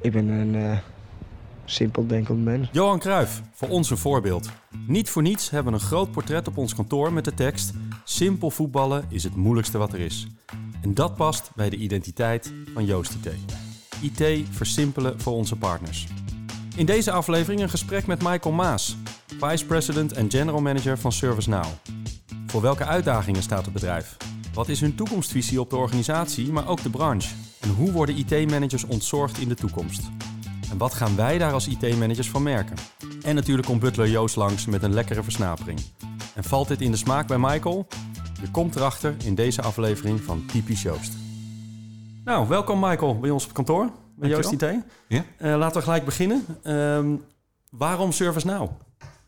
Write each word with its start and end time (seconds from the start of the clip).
Ik 0.00 0.12
ben 0.12 0.28
een 0.28 0.54
uh, 0.54 0.78
simpel 1.64 2.06
denkend 2.06 2.44
mens. 2.44 2.68
Johan 2.72 2.98
Cruijff, 2.98 3.42
voor 3.52 3.68
ons 3.68 3.90
een 3.90 3.98
voorbeeld. 3.98 4.50
Niet 4.86 5.10
voor 5.10 5.22
niets 5.22 5.50
hebben 5.50 5.72
we 5.72 5.78
een 5.78 5.84
groot 5.84 6.10
portret 6.10 6.48
op 6.48 6.56
ons 6.56 6.74
kantoor 6.74 7.12
met 7.12 7.24
de 7.24 7.34
tekst... 7.34 7.72
Simpel 8.04 8.50
voetballen 8.50 9.04
is 9.08 9.22
het 9.22 9.36
moeilijkste 9.36 9.78
wat 9.78 9.92
er 9.92 10.00
is. 10.00 10.26
En 10.82 10.94
dat 10.94 11.14
past 11.14 11.50
bij 11.54 11.70
de 11.70 11.76
identiteit 11.76 12.52
van 12.74 12.84
Joost 12.84 13.14
IT. 13.14 13.34
IT 14.00 14.48
versimpelen 14.50 15.20
voor 15.20 15.32
onze 15.32 15.56
partners. 15.56 16.06
In 16.76 16.86
deze 16.86 17.10
aflevering 17.10 17.60
een 17.60 17.70
gesprek 17.70 18.06
met 18.06 18.22
Michael 18.22 18.54
Maas, 18.54 18.96
Vice 19.38 19.66
President 19.66 20.12
en 20.12 20.30
General 20.30 20.60
Manager 20.60 20.98
van 20.98 21.12
ServiceNow. 21.12 21.64
Voor 22.46 22.60
welke 22.60 22.84
uitdagingen 22.84 23.42
staat 23.42 23.64
het 23.64 23.74
bedrijf? 23.74 24.16
Wat 24.54 24.68
is 24.68 24.80
hun 24.80 24.94
toekomstvisie 24.94 25.60
op 25.60 25.70
de 25.70 25.76
organisatie, 25.76 26.52
maar 26.52 26.68
ook 26.68 26.82
de 26.82 26.90
branche? 26.90 27.28
En 27.60 27.68
hoe 27.70 27.92
worden 27.92 28.16
IT-managers 28.16 28.84
ontzorgd 28.84 29.38
in 29.38 29.48
de 29.48 29.54
toekomst? 29.54 30.10
En 30.70 30.78
wat 30.78 30.94
gaan 30.94 31.16
wij 31.16 31.38
daar 31.38 31.52
als 31.52 31.68
IT-managers 31.68 32.30
van 32.30 32.42
merken? 32.42 32.76
En 33.22 33.34
natuurlijk 33.34 33.66
komt 33.66 33.80
Butler 33.80 34.08
Joost 34.08 34.36
langs 34.36 34.66
met 34.66 34.82
een 34.82 34.92
lekkere 34.94 35.22
versnapering. 35.22 35.80
En 36.34 36.44
valt 36.44 36.68
dit 36.68 36.80
in 36.80 36.90
de 36.90 36.96
smaak 36.96 37.26
bij 37.26 37.38
Michael? 37.38 37.86
Je 38.40 38.50
komt 38.50 38.76
erachter 38.76 39.14
in 39.24 39.34
deze 39.34 39.62
aflevering 39.62 40.20
van 40.20 40.46
Typisch 40.46 40.82
Joost. 40.82 41.12
Nou, 42.24 42.48
welkom 42.48 42.80
Michael 42.80 43.18
bij 43.18 43.30
ons 43.30 43.44
op 43.44 43.52
kantoor, 43.52 43.90
bij 44.16 44.28
Joost 44.28 44.52
IT. 44.52 44.60
Ja? 45.08 45.24
Uh, 45.38 45.56
laten 45.56 45.76
we 45.76 45.82
gelijk 45.82 46.04
beginnen. 46.04 46.44
Um, 46.64 47.24
waarom 47.70 48.12
ServiceNow? 48.12 48.70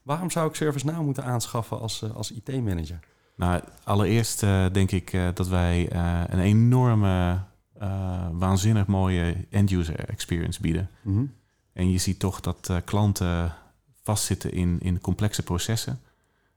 Waarom 0.02 0.30
zou 0.30 0.48
ik 0.48 0.54
ServiceNow 0.54 1.02
moeten 1.02 1.24
aanschaffen 1.24 1.80
als, 1.80 2.02
uh, 2.02 2.14
als 2.14 2.32
IT-manager? 2.32 2.98
Nou, 3.36 3.60
allereerst 3.84 4.42
uh, 4.42 4.66
denk 4.72 4.90
ik 4.90 5.16
dat 5.34 5.48
wij 5.48 5.92
een 6.30 6.40
enorme 6.40 7.38
uh, 7.82 8.28
waanzinnig 8.32 8.86
mooie 8.86 9.46
end-user 9.50 10.08
experience 10.08 10.60
bieden. 10.60 10.90
Mm 11.02 11.14
-hmm. 11.14 11.32
En 11.72 11.90
je 11.90 11.98
ziet 11.98 12.18
toch 12.18 12.40
dat 12.40 12.68
uh, 12.70 12.76
klanten 12.84 13.54
vastzitten 14.02 14.52
in, 14.52 14.78
in 14.80 15.00
complexe 15.00 15.42
processen. 15.42 16.00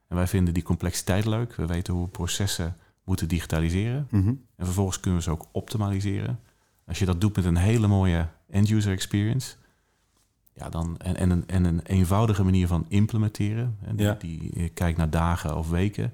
En 0.08 0.16
wij 0.16 0.26
vinden 0.26 0.54
die 0.54 0.62
complexiteit 0.62 1.24
leuk. 1.24 1.54
We 1.54 1.66
weten 1.66 1.94
hoe 1.94 2.04
we 2.04 2.10
processen 2.10 2.76
moeten 3.04 3.28
digitaliseren. 3.28 4.06
Mm 4.10 4.22
-hmm. 4.22 4.44
En 4.56 4.64
vervolgens 4.64 5.00
kunnen 5.00 5.18
we 5.18 5.24
ze 5.24 5.30
ook 5.30 5.46
optimaliseren. 5.52 6.40
Als 6.86 6.98
je 6.98 7.04
dat 7.04 7.20
doet 7.20 7.36
met 7.36 7.44
een 7.44 7.56
hele 7.56 7.86
mooie 7.86 8.28
end-user 8.50 8.92
experience. 8.92 9.54
Ja, 10.54 10.68
dan, 10.68 10.96
en, 10.98 11.16
en, 11.16 11.30
een, 11.30 11.44
en 11.46 11.64
een 11.64 11.80
eenvoudige 11.80 12.44
manier 12.44 12.66
van 12.66 12.86
implementeren. 12.88 13.78
En 13.82 13.96
die, 13.96 14.06
ja. 14.06 14.14
die 14.14 14.68
kijkt 14.68 14.98
naar 14.98 15.10
dagen 15.10 15.56
of 15.56 15.70
weken. 15.70 16.12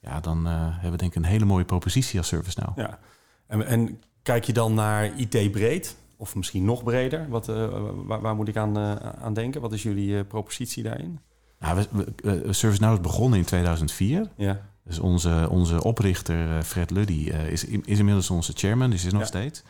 Ja, 0.00 0.20
dan 0.20 0.46
uh, 0.46 0.52
hebben 0.72 0.90
we 0.90 0.96
denk 0.96 1.10
ik 1.10 1.16
een 1.16 1.28
hele 1.28 1.44
mooie 1.44 1.64
propositie 1.64 2.18
als 2.18 2.28
ServiceNow. 2.28 2.78
Ja, 2.78 2.98
en, 3.46 3.66
en 3.66 4.00
Kijk 4.26 4.44
je 4.44 4.52
dan 4.52 4.74
naar 4.74 5.18
IT 5.18 5.50
breed? 5.50 5.96
Of 6.16 6.34
misschien 6.34 6.64
nog 6.64 6.84
breder? 6.84 7.28
Wat, 7.28 7.48
uh, 7.48 7.68
waar, 7.94 8.20
waar, 8.20 8.34
moet 8.34 8.48
ik 8.48 8.56
aan, 8.56 8.78
uh, 8.78 8.94
aan 8.96 9.34
denken? 9.34 9.60
Wat 9.60 9.72
is 9.72 9.82
jullie 9.82 10.08
uh, 10.08 10.20
propositie 10.28 10.82
daarin? 10.82 11.20
Nou, 11.58 11.86
we, 11.90 12.12
we, 12.16 12.52
ServiceNow 12.52 12.92
is 12.92 13.00
begonnen 13.00 13.38
in 13.38 13.44
2004. 13.44 14.30
Ja. 14.36 14.60
Dus 14.84 14.98
onze, 14.98 15.46
onze 15.50 15.82
oprichter 15.82 16.62
Fred 16.62 16.90
Luddy 16.90 17.30
is, 17.30 17.64
is 17.64 17.98
inmiddels 17.98 18.30
onze 18.30 18.52
chairman, 18.54 18.90
dus 18.90 19.04
is 19.04 19.12
nog 19.12 19.20
ja. 19.20 19.26
steeds. 19.26 19.62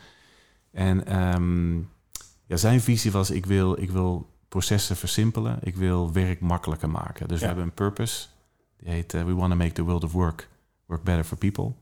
En 0.71 1.17
um, 1.33 1.89
ja, 2.45 2.57
zijn 2.57 2.81
visie 2.81 3.11
was: 3.11 3.31
ik 3.31 3.45
wil, 3.45 3.81
ik 3.81 3.91
wil 3.91 4.27
processen 4.47 4.95
versimpelen, 4.95 5.59
ik 5.61 5.75
wil 5.75 6.11
werk 6.11 6.39
makkelijker 6.39 6.89
maken. 6.89 7.27
Dus 7.27 7.35
ja. 7.35 7.41
we 7.41 7.45
hebben 7.45 7.63
een 7.63 7.73
purpose, 7.73 8.27
die 8.77 8.89
heet 8.89 9.11
We 9.11 9.33
want 9.33 9.51
to 9.51 9.57
make 9.57 9.71
the 9.71 9.83
world 9.83 10.03
of 10.03 10.11
work 10.11 10.49
work 10.85 11.03
better 11.03 11.23
for 11.23 11.37
people. 11.37 11.73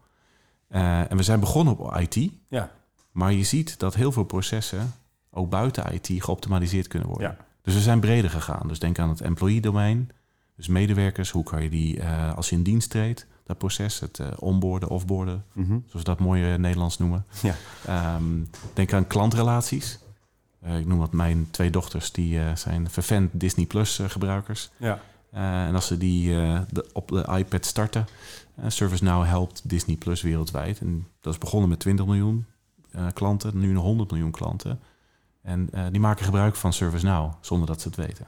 Uh, 0.69 1.11
en 1.11 1.17
we 1.17 1.23
zijn 1.23 1.39
begonnen 1.39 1.77
op 1.77 1.97
IT. 1.97 2.31
Ja. 2.49 2.71
Maar 3.11 3.33
je 3.33 3.43
ziet 3.43 3.79
dat 3.79 3.95
heel 3.95 4.11
veel 4.11 4.23
processen 4.23 4.93
ook 5.31 5.49
buiten 5.49 5.93
IT 5.93 6.23
geoptimaliseerd 6.23 6.87
kunnen 6.87 7.07
worden. 7.07 7.27
Ja. 7.27 7.37
Dus 7.61 7.73
we 7.73 7.79
zijn 7.79 7.99
breder 7.99 8.29
gegaan. 8.29 8.67
Dus 8.67 8.79
denk 8.79 8.99
aan 8.99 9.09
het 9.09 9.21
employee 9.21 9.61
domein. 9.61 10.09
Dus 10.55 10.67
medewerkers, 10.67 11.31
hoe 11.31 11.43
kan 11.43 11.63
je 11.63 11.69
die, 11.69 11.97
uh, 11.97 12.35
als 12.35 12.49
je 12.49 12.55
in 12.55 12.63
dienst 12.63 12.89
treedt, 12.89 13.27
dat 13.43 13.57
proces, 13.57 13.99
het 13.99 14.19
uh, 14.19 14.27
onboarden, 14.39 14.89
offboarden, 14.89 15.43
mm 15.53 15.65
-hmm. 15.65 15.83
zoals 15.85 16.05
we 16.05 16.11
dat 16.11 16.19
mooi 16.19 16.57
Nederlands 16.57 16.97
noemen. 16.97 17.25
Ja. 17.41 18.15
Um, 18.15 18.49
denk 18.73 18.93
aan 18.93 19.07
klantrelaties. 19.07 19.99
ik 20.61 20.85
noem 20.85 20.99
dat 20.99 21.11
mijn 21.11 21.47
twee 21.51 21.69
dochters, 21.69 22.11
die 22.11 22.39
zijn 22.55 22.89
vervent 22.89 23.31
Disney 23.33 23.65
Plus 23.65 23.99
gebruikers. 24.07 24.69
Ja. 24.77 24.99
en 25.31 25.75
als 25.75 25.87
ze 25.87 25.97
die 25.97 26.35
op 26.93 27.07
de 27.07 27.25
iPad 27.37 27.65
starten, 27.65 28.07
ServiceNow 28.67 29.25
helpt 29.25 29.69
Disney 29.69 29.95
Plus 29.95 30.21
wereldwijd. 30.21 30.79
En 30.79 31.07
dat 31.21 31.33
is 31.33 31.39
begonnen 31.39 31.69
met 31.69 31.79
20 31.79 32.05
miljoen 32.05 32.45
uh, 32.95 33.07
klanten, 33.13 33.59
nu 33.59 33.71
nog 33.71 33.83
100 33.83 34.11
miljoen 34.11 34.31
klanten. 34.31 34.79
En 35.41 35.69
uh, 35.73 35.85
die 35.91 35.99
maken 35.99 36.25
gebruik 36.25 36.55
van 36.55 36.73
ServiceNow 36.73 37.33
zonder 37.41 37.67
dat 37.67 37.81
ze 37.81 37.87
het 37.87 37.97
weten. 37.97 38.27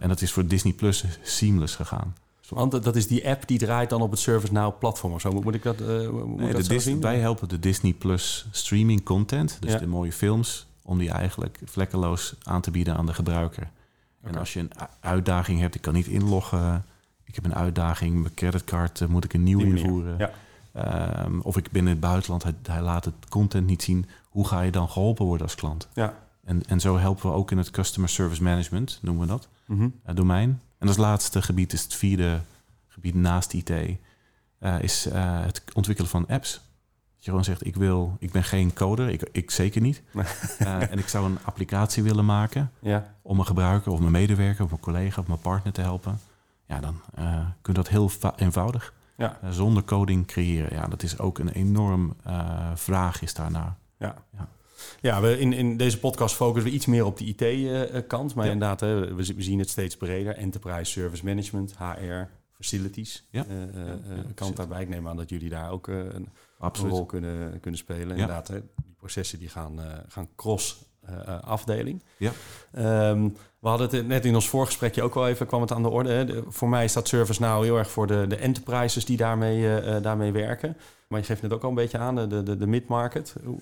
en 0.00 0.08
dat 0.08 0.20
is 0.20 0.32
voor 0.32 0.46
Disney 0.46 0.72
Plus 0.72 1.04
seamless 1.22 1.76
gegaan. 1.76 2.14
Want 2.48 2.84
dat 2.84 2.96
is 2.96 3.06
die 3.06 3.28
app 3.28 3.48
die 3.48 3.58
draait 3.58 3.90
dan 3.90 4.00
op 4.00 4.10
het 4.10 4.20
ServiceNow 4.20 4.78
platform 4.78 5.12
of 5.12 5.20
zo. 5.20 5.32
Moet 5.32 5.54
ik 5.54 5.62
dat, 5.62 5.78
moet 5.78 6.36
nee, 6.36 6.52
dat 6.52 6.64
zo 6.64 6.78
zien? 6.78 7.00
Wij 7.00 7.18
helpen 7.18 7.48
de 7.48 7.58
Disney 7.58 7.92
Plus 7.92 8.46
streaming 8.50 9.02
content, 9.04 9.56
dus 9.60 9.72
Ja. 9.72 9.78
de 9.78 9.86
mooie 9.86 10.12
films, 10.12 10.66
om 10.82 10.98
die 10.98 11.10
eigenlijk 11.10 11.58
vlekkeloos 11.64 12.34
aan 12.42 12.60
te 12.60 12.70
bieden 12.70 12.96
aan 12.96 13.06
de 13.06 13.14
gebruiker. 13.14 13.70
En 14.22 14.36
als 14.38 14.52
je 14.52 14.60
een 14.60 14.70
uitdaging 15.00 15.60
hebt, 15.60 15.74
ik 15.74 15.80
kan 15.80 15.94
niet 15.94 16.06
inloggen, 16.06 16.84
ik 17.36 17.42
heb 17.42 17.52
een 17.52 17.58
uitdaging, 17.58 18.20
mijn 18.20 18.34
creditcard 18.34 19.00
eh, 19.00 19.08
moet 19.08 19.24
ik 19.24 19.32
een 19.34 19.42
nieuw 19.42 19.60
invoeren. 19.60 20.18
Ja. 20.18 20.30
Ehm, 20.72 21.38
of 21.40 21.56
ik 21.56 21.70
ben 21.70 21.82
in 21.82 21.88
het 21.88 22.00
buitenland, 22.00 22.42
hij, 22.42 22.54
hij 22.62 22.80
laat 22.82 23.04
het 23.04 23.14
content 23.28 23.66
niet 23.66 23.82
zien. 23.82 24.06
Hoe 24.28 24.46
ga 24.46 24.60
je 24.60 24.70
dan 24.70 24.88
geholpen 24.88 25.24
worden 25.24 25.46
als 25.46 25.54
klant? 25.56 25.88
Ja. 25.94 26.14
En, 26.44 26.62
en 26.66 26.80
zo 26.80 26.98
helpen 26.98 27.30
we 27.30 27.36
ook 27.36 27.50
in 27.50 27.58
het 27.58 27.70
Customer 27.70 28.08
Service 28.08 28.42
Management, 28.42 28.98
noemen 29.02 29.22
we 29.22 29.28
dat, 29.28 29.48
Mhm. 29.66 29.88
eh, 30.04 30.14
domein. 30.14 30.60
En 30.78 30.88
als 30.88 30.96
laatste 30.96 31.42
gebied 31.42 31.72
is 31.72 31.82
het 31.82 31.94
vierde 31.94 32.40
gebied 32.88 33.14
naast 33.14 33.52
IT, 33.52 33.70
eh, 33.70 34.80
is 34.80 35.08
het 35.12 35.62
ontwikkelen 35.74 36.10
van 36.10 36.26
apps. 36.28 36.52
Dat 36.52 37.24
je 37.24 37.30
gewoon 37.30 37.44
zegt, 37.44 37.66
ik, 37.66 37.76
wil, 37.76 38.16
ik 38.18 38.32
ben 38.32 38.44
geen 38.44 38.72
coder, 38.72 39.08
ik, 39.08 39.28
ik 39.32 39.50
zeker 39.50 39.80
niet. 39.80 40.02
En 40.90 40.98
ik 40.98 41.08
zou 41.08 41.26
een 41.26 41.38
applicatie 41.44 42.02
willen 42.02 42.24
maken 42.24 42.70
Ja. 42.80 43.14
om 43.22 43.34
mijn 43.34 43.46
gebruiker 43.46 43.92
of 43.92 43.98
mijn 43.98 44.12
medewerker 44.12 44.64
of 44.64 44.70
mijn 44.70 44.82
collega 44.82 45.20
of 45.20 45.26
mijn 45.26 45.40
partner 45.40 45.72
te 45.72 45.80
helpen. 45.80 46.18
Ja, 46.66 46.80
dan 46.80 47.00
eh, 47.14 47.46
kun 47.62 47.72
je 47.72 47.78
dat 47.82 47.88
heel 47.88 48.10
eenvoudig 48.36 48.94
Ja. 49.16 49.38
eh, 49.42 49.50
zonder 49.50 49.84
coding 49.84 50.26
creëren. 50.26 50.72
Ja, 50.72 50.86
dat 50.86 51.02
is 51.02 51.18
ook 51.18 51.38
een 51.38 51.48
enorm 51.48 52.14
eh, 52.24 52.70
vraag 52.74 53.22
is 53.22 53.34
daarnaar. 53.34 53.76
Ja. 53.98 54.14
Ja. 54.36 54.48
Ja, 55.00 55.20
we 55.20 55.38
in, 55.38 55.52
in 55.52 55.76
deze 55.76 55.98
podcast 55.98 56.34
focussen 56.34 56.70
we 56.70 56.76
iets 56.76 56.86
meer 56.86 57.04
op 57.04 57.18
de 57.18 57.24
IT-kant. 57.24 58.34
maar 58.34 58.46
Ja. 58.46 58.52
inderdaad, 58.52 58.80
hè, 58.80 59.14
we, 59.14 59.34
we 59.34 59.42
zien 59.42 59.58
het 59.58 59.70
steeds 59.70 59.96
breder. 59.96 60.36
Enterprise 60.36 60.90
Service 60.90 61.24
Management, 61.24 61.74
HR, 61.78 62.22
Facilities. 62.52 63.26
Ja. 63.30 63.42
precies. 63.44 64.34
kant 64.34 64.56
daarbij. 64.56 64.82
Ik 64.82 64.88
neem 64.88 65.08
aan 65.08 65.16
dat 65.16 65.28
jullie 65.28 65.48
daar 65.48 65.70
ook 65.70 65.86
een, 65.86 66.28
rol 66.72 67.06
kunnen, 67.06 67.60
kunnen 67.60 67.80
spelen. 67.80 68.10
Inderdaad, 68.10 68.48
hè, 68.48 68.60
die 68.60 68.94
processen 68.96 69.38
die 69.38 69.48
gaan, 69.48 69.78
gaan 70.08 70.28
cross 70.36 70.84
eh, 71.06 71.14
eh, 71.34 71.42
afdeling. 71.42 72.02
Ja. 72.16 72.30
Ehm, 72.72 73.28
we 73.58 73.68
hadden 73.68 73.90
het 73.90 74.06
net 74.06 74.24
in 74.24 74.34
ons 74.34 74.48
voorgesprekje 74.48 75.02
ook 75.02 75.14
wel 75.14 75.28
even, 75.28 75.46
kwam 75.46 75.60
het 75.60 75.72
aan 75.72 75.82
de 75.82 75.88
orde. 75.88 76.10
Hè. 76.10 76.24
De- 76.24 76.42
voor 76.48 76.68
mij 76.68 76.88
staat 76.88 77.08
ServiceNow 77.08 77.62
heel 77.62 77.78
erg 77.78 77.90
voor 77.90 78.06
de, 78.06 78.26
de 78.28 78.36
enterprises 78.36 79.04
die 79.04 79.16
daarmee, 79.16 79.78
eh, 79.78 80.02
daarmee 80.02 80.32
werken. 80.32 80.76
Maar 81.08 81.20
je 81.20 81.26
geeft 81.26 81.42
net 81.42 81.52
ook 81.52 81.62
al 81.62 81.68
een 81.68 81.74
beetje 81.74 81.98
aan, 81.98 82.14
de, 82.28 82.42
de, 82.42 82.56
de 82.56 82.66
mid-market. 82.66 83.34
Hoe, 83.44 83.58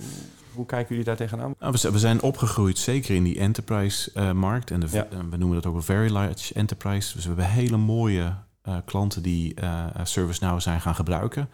hoe 0.55 0.67
kijken 0.67 0.89
jullie 0.89 1.05
daar 1.05 1.17
tegenaan? 1.17 1.55
Nou, 1.59 1.77
we 1.93 1.99
zijn 1.99 2.23
opgegroeid 2.23 2.79
zeker 2.79 3.15
in 3.15 3.23
die 3.25 3.39
enterprise-markt. 3.39 4.71
en 4.71 4.81
de, 4.81 4.87
Ja. 4.91 5.07
en 5.11 5.31
we 5.31 5.37
noemen 5.37 5.57
dat 5.63 5.67
ook 5.67 5.75
een 5.77 5.83
very 5.83 6.11
large 6.11 6.55
enterprise. 6.55 7.13
Dus 7.15 7.23
we 7.23 7.29
hebben 7.29 7.49
hele 7.51 7.77
mooie 7.77 8.35
eh, 8.63 8.77
klanten 8.85 9.23
die 9.23 9.55
eh 9.55 9.85
ServiceNow 10.03 10.61
zijn 10.61 10.81
gaan 10.81 10.95
gebruiken. 10.95 11.49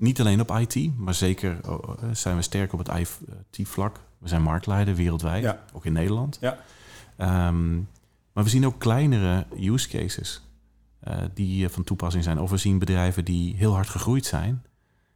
Niet 0.00 0.20
alleen 0.20 0.40
op 0.40 0.50
IT, 0.50 0.98
maar 0.98 1.14
zeker 1.14 1.58
oh, 1.70 2.02
eh, 2.02 2.08
zijn 2.12 2.36
we 2.36 2.42
sterk 2.42 2.72
op 2.72 2.78
het 2.86 2.90
IT-vlak. 3.50 4.00
We 4.18 4.28
zijn 4.28 4.42
marktleider 4.42 4.94
wereldwijd, 4.94 5.42
Ja. 5.42 5.60
ook 5.72 5.84
in 5.84 5.92
Nederland. 5.92 6.38
Ja. 6.40 6.58
Ehm, 7.16 7.74
maar 8.32 8.44
we 8.44 8.48
zien 8.48 8.66
ook 8.66 8.78
kleinere 8.78 9.46
use 9.60 9.88
cases 9.88 10.42
eh, 11.00 11.16
die 11.34 11.64
eh, 11.64 11.70
van 11.70 11.84
toepassing 11.84 12.24
zijn. 12.24 12.38
Of 12.40 12.50
we 12.50 12.56
zien 12.56 12.78
bedrijven 12.78 13.24
die 13.24 13.56
heel 13.56 13.74
hard 13.74 13.88
gegroeid 13.88 14.26
zijn. 14.26 14.62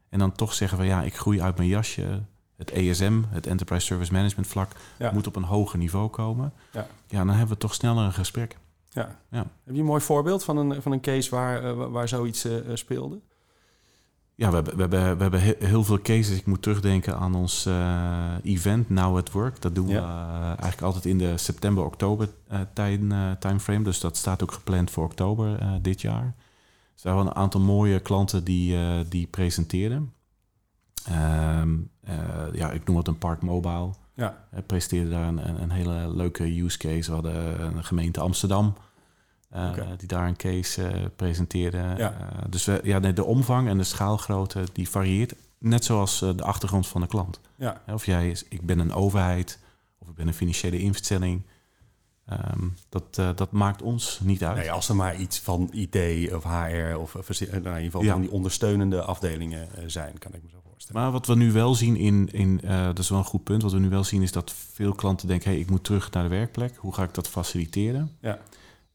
En 0.08 0.18
dan 0.18 0.32
toch 0.32 0.54
zeggen 0.54 0.78
we, 0.78 0.84
ja, 0.84 1.02
ik 1.02 1.16
groei 1.16 1.40
uit 1.40 1.56
mijn 1.56 1.68
jasje. 1.68 2.22
Het 2.56 2.70
ESM, 2.70 3.22
het 3.28 3.46
Enterprise 3.46 3.86
Service 3.86 4.12
Management 4.12 4.46
vlak, 4.46 4.72
Ja. 4.98 5.10
moet 5.12 5.26
op 5.26 5.36
een 5.36 5.42
hoger 5.42 5.78
niveau 5.78 6.08
komen. 6.08 6.52
Ja. 6.72 6.86
ja, 7.06 7.18
dan 7.24 7.28
hebben 7.34 7.48
we 7.54 7.56
toch 7.60 7.74
sneller 7.74 8.04
een 8.04 8.12
gesprek. 8.12 8.56
Ja. 8.90 9.18
Ja. 9.30 9.38
Heb 9.64 9.74
je 9.74 9.80
een 9.80 9.84
mooi 9.86 10.00
voorbeeld 10.00 10.44
van 10.44 10.56
een, 10.56 10.82
van 10.82 10.92
een 10.92 11.00
case 11.00 11.30
waar, 11.30 11.90
waar 11.90 12.08
zoiets 12.08 12.46
speelde? 12.74 13.20
Ja, 14.36 14.48
we 14.48 14.54
hebben, 14.54 14.74
we 14.76 14.80
hebben, 14.80 15.16
we 15.16 15.22
hebben 15.22 15.42
he- 15.42 15.66
heel 15.66 15.84
veel 15.84 16.00
cases. 16.00 16.36
Ik 16.38 16.46
moet 16.46 16.62
terugdenken 16.62 17.16
aan 17.16 17.34
ons 17.34 17.66
eh, 17.66 18.32
event 18.42 18.90
Now 18.90 19.16
at 19.16 19.30
Work. 19.30 19.62
Dat 19.62 19.74
doen 19.74 19.86
we 19.86 19.96
eh, 19.96 20.44
eigenlijk 20.46 20.82
altijd 20.82 21.04
in 21.04 21.18
de 21.18 21.36
september-oktober 21.36 22.28
eh, 22.48 22.60
time, 22.72 23.38
timeframe. 23.38 23.84
Dus 23.84 24.00
dat 24.00 24.16
staat 24.16 24.42
ook 24.42 24.52
gepland 24.52 24.90
voor 24.90 25.04
oktober 25.04 25.58
dit 25.82 26.00
jaar. 26.00 26.34
Dus 26.94 27.02
daar 27.02 27.14
waren 27.14 27.30
een 27.30 27.36
aantal 27.36 27.60
mooie 27.60 28.00
klanten 28.00 28.44
die, 28.44 28.76
die 29.08 29.26
presenteerden. 29.26 30.12
Ehm, 31.04 31.74
eh, 32.00 32.16
ja, 32.52 32.70
ik 32.70 32.86
noem 32.86 32.96
het 32.96 33.08
een 33.08 33.18
Park 33.18 33.42
Mobile. 33.42 33.90
Ja. 34.14 34.46
Presenteerde 34.66 35.10
daar 35.10 35.28
een, 35.28 35.62
een, 35.62 35.70
hele 35.70 36.16
leuke 36.16 36.62
use 36.62 36.78
case. 36.78 37.08
We 37.08 37.12
hadden 37.14 37.64
een 37.64 37.84
gemeente 37.84 38.20
Amsterdam... 38.20 38.74
die 39.96 40.08
daar 40.08 40.28
een 40.28 40.36
case 40.36 41.10
presenteerde. 41.16 41.94
Ja. 41.96 42.16
dus 42.48 42.64
we, 42.64 42.80
ja, 42.82 43.00
de 43.00 43.24
omvang 43.24 43.68
en 43.68 43.76
de 43.76 43.84
schaalgrootte 43.84 44.64
die 44.72 44.88
varieert. 44.88 45.34
Net 45.58 45.84
zoals 45.84 46.18
de 46.18 46.42
achtergrond 46.42 46.86
van 46.86 47.00
de 47.00 47.06
klant. 47.06 47.40
Ja. 47.56 47.82
Of 47.92 48.06
jij 48.06 48.30
is, 48.30 48.44
ik 48.48 48.66
ben 48.66 48.78
een 48.78 48.92
overheid 48.92 49.58
of 49.98 50.08
ik 50.08 50.14
ben 50.14 50.26
een 50.26 50.34
financiële 50.34 50.78
instelling. 50.78 51.42
Ehm, 52.26 52.68
dat, 52.88 53.16
uh, 53.20 53.30
dat 53.34 53.50
maakt 53.50 53.82
ons 53.82 54.20
niet 54.22 54.44
uit. 54.44 54.56
Nee, 54.56 54.72
als 54.72 54.88
er 54.88 54.96
maar 54.96 55.16
iets 55.16 55.40
van 55.40 55.68
IT 55.72 56.32
of 56.34 56.44
HR 56.44 56.96
of 56.96 57.14
nou, 57.14 57.24
in 57.40 57.56
ieder 57.64 57.82
geval 57.82 58.02
van 58.02 58.20
die 58.20 58.30
ondersteunende 58.30 59.02
afdelingen 59.02 59.68
zijn, 59.86 60.18
kan 60.18 60.34
ik 60.34 60.42
me 60.42 60.50
zo 60.50 60.58
voorstellen. 60.70 61.02
Maar 61.02 61.10
wat 61.12 61.26
we 61.26 61.36
nu 61.36 61.52
wel 61.52 61.74
zien 61.74 61.96
in, 61.96 62.28
in 62.32 62.60
dat 62.66 62.98
is 62.98 63.08
wel 63.08 63.18
een 63.18 63.24
goed 63.24 63.44
punt, 63.44 63.62
wat 63.62 63.72
we 63.72 63.78
nu 63.78 63.88
wel 63.88 64.04
zien 64.04 64.22
is 64.22 64.32
dat 64.32 64.54
veel 64.72 64.92
klanten 64.92 65.28
denken, 65.28 65.50
hey, 65.50 65.60
ik 65.60 65.70
moet 65.70 65.84
terug 65.84 66.10
naar 66.10 66.22
de 66.22 66.28
werkplek. 66.28 66.76
Hoe 66.76 66.94
ga 66.94 67.02
ik 67.02 67.14
dat 67.14 67.28
faciliteren? 67.28 68.16
Ja. 68.20 68.38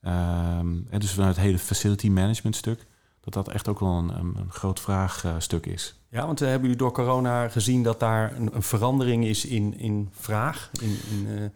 Um, 0.01 0.87
en 0.89 0.99
dus 0.99 1.11
vanuit 1.11 1.35
het 1.35 1.45
hele 1.45 1.59
facility 1.59 2.09
management 2.09 2.55
stuk, 2.55 2.85
dat 3.19 3.33
dat 3.33 3.49
echt 3.49 3.67
ook 3.67 3.79
wel 3.79 3.91
een, 3.91 4.09
een, 4.09 4.35
groot 4.49 4.79
vraagstuk 4.79 5.65
is. 5.65 5.99
Ja, 6.09 6.25
want 6.25 6.39
hebben 6.39 6.61
jullie 6.61 6.77
door 6.77 6.91
corona 6.91 7.47
gezien 7.47 7.83
dat 7.83 7.99
daar 7.99 8.35
een, 8.35 8.55
een 8.55 8.63
verandering 8.63 9.25
is 9.25 9.45
in, 9.45 9.77
in 9.77 10.09
vraag, 10.11 10.69
in, 10.81 10.97
in 11.09 11.51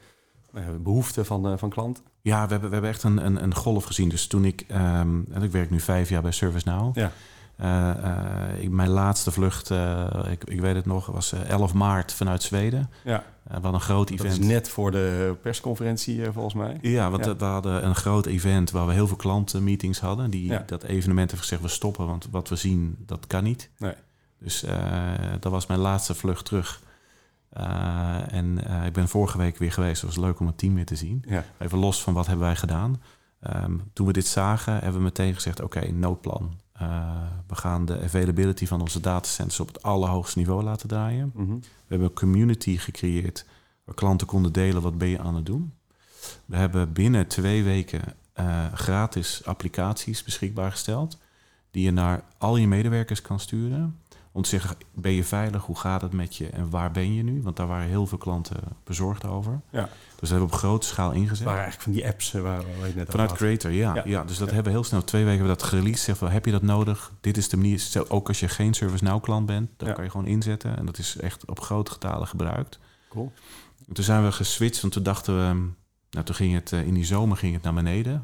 nou 0.51 0.77
behoeften 0.77 1.25
van, 1.25 1.51
uh, 1.51 1.57
van 1.57 1.69
klanten? 1.69 2.03
Ja, 2.21 2.45
we 2.45 2.51
hebben, 2.51 2.69
we 2.69 2.73
hebben 2.75 2.91
echt 2.91 3.03
een, 3.03 3.25
een, 3.25 3.43
een 3.43 3.55
golf 3.55 3.85
gezien. 3.85 4.09
Dus 4.09 4.27
toen 4.27 4.45
ik, 4.45 4.65
um, 4.71 5.27
ik 5.41 5.51
werk 5.51 5.69
nu 5.69 5.79
vijf 5.79 6.09
jaar 6.09 6.21
bij 6.21 6.31
ServiceNow. 6.31 6.97
Ja. 6.97 7.11
Uh, 7.61 7.93
ik, 8.59 8.69
mijn 8.69 8.89
laatste 8.89 9.31
vlucht, 9.31 9.69
ik, 10.29 10.43
ik 10.43 10.61
weet 10.61 10.75
het 10.75 10.85
nog, 10.85 11.05
was 11.05 11.31
11 11.31 11.73
maart 11.73 12.13
vanuit 12.13 12.43
Zweden. 12.43 12.89
Ja. 13.03 13.23
wat 13.61 13.73
een 13.73 13.81
groot 13.81 14.09
event. 14.09 14.29
Dat 14.29 14.39
is 14.39 14.45
net 14.45 14.69
voor 14.69 14.91
de 14.91 15.35
persconferentie 15.41 16.31
volgens 16.31 16.53
mij. 16.53 16.77
Ja, 16.81 17.09
want 17.09 17.25
we 17.25 17.45
hadden 17.45 17.85
een 17.85 17.95
groot 17.95 18.25
event 18.25 18.71
waar 18.71 18.85
we 18.85 18.93
heel 18.93 19.07
veel 19.07 19.17
klantenmeetings 19.17 19.99
hadden. 19.99 20.29
Die 20.29 20.65
dat 20.65 20.83
evenement 20.83 21.29
hebben 21.31 21.47
gezegd, 21.47 21.61
we 21.61 21.67
stoppen, 21.67 22.05
want 22.05 22.27
wat 22.31 22.49
we 22.49 22.55
zien, 22.55 22.95
dat 23.05 23.27
kan 23.27 23.43
niet. 23.43 23.69
Nee. 23.77 23.93
Dus 24.39 24.65
dat 25.39 25.51
was 25.51 25.65
mijn 25.65 25.79
laatste 25.79 26.15
vlucht 26.15 26.45
terug. 26.45 26.81
Uh, 27.57 28.33
en 28.33 28.59
uh, 28.67 28.85
ik 28.85 28.93
ben 28.93 29.07
vorige 29.07 29.37
week 29.37 29.57
weer 29.57 29.71
geweest. 29.71 30.01
Het 30.01 30.15
was 30.15 30.25
leuk 30.25 30.39
om 30.39 30.47
het 30.47 30.57
team 30.57 30.75
weer 30.75 30.85
te 30.85 30.95
zien. 30.95 31.23
Ja. 31.27 31.45
Even 31.59 31.77
los 31.77 32.03
van 32.03 32.13
wat 32.13 32.27
hebben 32.27 32.45
wij 32.45 32.55
gedaan. 32.55 33.01
Um, 33.55 33.89
toen 33.93 34.07
we 34.07 34.13
dit 34.13 34.27
zagen, 34.27 34.73
hebben 34.73 34.93
we 34.93 34.99
meteen 34.99 35.33
gezegd... 35.33 35.61
oké, 35.61 35.91
noodplan. 35.91 36.59
Uh, 36.83 37.21
we 37.47 37.55
gaan 37.55 37.85
de 37.85 38.01
availability 38.01 38.65
van 38.65 38.81
onze 38.81 38.99
datacenters... 38.99 39.59
op 39.59 39.67
het 39.67 39.83
allerhoogste 39.83 40.37
niveau 40.37 40.63
laten 40.63 40.87
draaien. 40.87 41.31
Mm 41.33 41.45
-hmm. 41.45 41.59
We 41.59 41.67
hebben 41.87 42.07
een 42.07 42.13
community 42.13 42.77
gecreëerd... 42.77 43.45
waar 43.83 43.95
klanten 43.95 44.27
konden 44.27 44.53
delen 44.53 44.81
wat 44.81 44.97
ben 44.97 45.07
je 45.07 45.19
aan 45.19 45.35
het 45.35 45.45
doen. 45.45 45.73
We 46.45 46.55
hebben 46.55 46.93
binnen 46.93 47.27
twee 47.27 47.63
weken 47.63 48.01
gratis 48.73 49.45
applicaties 49.45 50.23
beschikbaar 50.23 50.71
gesteld... 50.71 51.17
die 51.71 51.83
je 51.83 51.91
naar 51.91 52.23
al 52.37 52.57
je 52.57 52.67
medewerkers 52.67 53.21
kan 53.21 53.39
sturen... 53.39 53.99
Om 54.35 54.41
te 54.41 54.49
zeggen, 54.49 54.75
ben 54.93 55.11
je 55.11 55.23
veilig? 55.23 55.65
Hoe 55.65 55.77
gaat 55.77 56.01
het 56.01 56.13
met 56.13 56.35
je? 56.35 56.47
En 56.47 56.69
waar 56.69 56.91
ben 56.91 57.13
je 57.13 57.23
nu? 57.23 57.41
Want 57.41 57.55
daar 57.55 57.67
waren 57.67 57.87
heel 57.87 58.07
veel 58.07 58.17
klanten 58.17 58.57
bezorgd 58.83 59.25
over. 59.25 59.61
Ja. 59.69 59.81
Dus 59.81 60.19
dat 60.19 60.29
hebben 60.29 60.47
we 60.47 60.53
op 60.53 60.59
grote 60.59 60.87
schaal 60.87 61.11
ingezet. 61.11 61.45
Waar 61.45 61.53
eigenlijk 61.53 61.83
van 61.83 61.91
die 61.91 62.07
apps 62.07 62.33
eh, 62.33 62.41
waar 62.41 62.59
we 62.59 62.91
net 62.95 63.09
Vanuit 63.09 63.33
Creator, 63.33 63.71
ja. 63.71 64.01
ja. 64.05 64.23
dus 64.23 64.37
dat 64.37 64.47
hebben 64.47 64.65
we 64.65 64.71
heel 64.71 64.83
snel. 64.83 65.03
Twee 65.03 65.23
weken 65.23 65.37
hebben 65.39 65.55
we 65.55 65.61
dat 65.61 65.69
gereleased. 65.69 66.03
Zeg 66.03 66.17
van, 66.17 66.29
heb 66.29 66.45
je 66.45 66.51
dat 66.51 66.61
nodig? 66.61 67.11
Dit 67.21 67.37
is 67.37 67.49
de 67.49 67.57
manier. 67.57 68.03
Ook 68.07 68.27
als 68.27 68.39
je 68.39 68.47
geen 68.47 68.73
ServiceNow 68.73 69.21
klant 69.21 69.45
bent, 69.45 69.69
dan 69.77 69.93
kan 69.93 70.03
je 70.03 70.09
gewoon 70.09 70.27
inzetten. 70.27 70.77
En 70.77 70.85
dat 70.85 70.97
is 70.97 71.17
echt 71.17 71.45
op 71.45 71.59
grote 71.59 71.91
getalen 71.91 72.27
gebruikt. 72.27 72.79
Cool. 73.09 73.31
toen 73.93 74.03
zijn 74.03 74.23
we 74.23 74.31
geswitcht, 74.31 74.81
want 74.81 74.93
toen 74.93 75.03
dachten 75.03 75.35
we... 75.35 75.71
Nou, 76.09 76.25
toen 76.25 76.35
ging 76.35 76.53
het 76.53 76.71
eh, 76.71 76.87
in 76.87 76.93
die 76.93 77.05
zomer 77.05 77.37
ging 77.37 77.53
het 77.53 77.63
naar 77.63 77.73
beneden. 77.73 78.23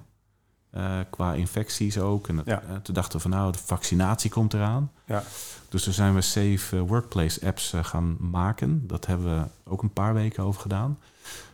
Uh, 0.76 1.00
qua 1.10 1.34
infecties 1.34 1.98
ook. 1.98 2.28
En 2.28 2.42
uh, 2.46 2.58
toen 2.82 2.94
dachten 2.94 3.16
we 3.16 3.22
van 3.22 3.32
nou, 3.32 3.52
de 3.52 3.58
vaccinatie 3.58 4.30
komt 4.30 4.54
eraan. 4.54 4.92
Ja. 5.06 5.24
Dus 5.70 5.84
toen 5.84 5.94
zijn 5.94 6.14
we 6.14 6.22
Safe 6.22 6.78
eh, 6.78 6.82
Workplace 6.82 7.46
apps 7.46 7.74
gaan 7.82 8.18
maken. 8.20 8.88
Dat 8.88 9.06
hebben 9.06 9.40
we 9.40 9.72
ook 9.72 9.82
een 9.82 9.94
paar 9.94 10.14
weken 10.14 10.44
over 10.44 10.62
gedaan. 10.62 11.00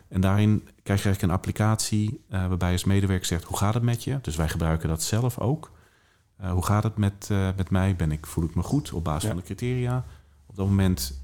En 0.08 0.20
daarin 0.20 0.68
krijg 0.82 1.02
je 1.02 1.06
eigenlijk 1.06 1.22
een 1.22 1.30
applicatie 1.30 2.24
waarbij 2.28 2.68
je 2.68 2.74
als 2.74 2.84
medewerker 2.84 3.26
zegt... 3.26 3.44
hoe 3.44 3.56
gaat 3.56 3.74
het 3.74 3.82
met 3.82 4.04
je? 4.04 4.18
Dus 4.22 4.36
wij 4.36 4.48
gebruiken 4.48 4.88
dat 4.88 5.02
zelf 5.02 5.38
ook. 5.38 5.70
hoe 6.50 6.64
gaat 6.64 6.82
het 6.82 6.96
met, 6.96 7.28
met 7.56 7.70
mij? 7.70 7.96
Ben 7.96 8.12
ik, 8.12 8.26
voel 8.26 8.44
ik 8.44 8.54
me 8.54 8.62
goed 8.62 8.92
op 8.92 9.04
basis 9.04 9.28
van 9.28 9.36
de 9.36 9.42
criteria? 9.42 10.04
Op 10.46 10.56
dat 10.56 10.66
moment 10.66 11.20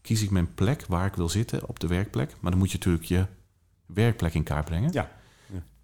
kies 0.00 0.22
ik 0.22 0.30
mijn 0.30 0.54
plek 0.54 0.84
waar 0.88 1.06
ik 1.06 1.14
wil 1.14 1.28
zitten 1.28 1.68
op 1.68 1.80
de 1.80 1.86
werkplek. 1.86 2.36
Maar 2.40 2.50
dan 2.50 2.60
moet 2.60 2.70
je 2.70 2.76
natuurlijk 2.76 3.04
je 3.04 3.26
werkplek 3.86 4.34
in 4.34 4.42
kaart 4.42 4.64
brengen. 4.64 4.92
Ja. 4.92 5.10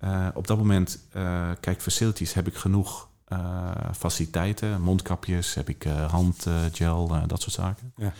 Uh, 0.05 0.29
op 0.35 0.47
dat 0.47 0.59
moment, 0.59 1.06
uh, 1.17 1.50
kijk, 1.61 1.83
facilities, 1.83 2.33
heb 2.33 2.47
ik 2.47 2.55
genoeg 2.55 3.09
uh, 3.33 3.71
faciliteiten, 3.97 4.81
mondkapjes, 4.81 5.55
heb 5.55 5.69
ik 5.69 5.83
handgel, 6.11 7.27
dat 7.27 7.43
soort 7.43 7.55
zaken. 7.55 7.93
Ja. 7.97 8.12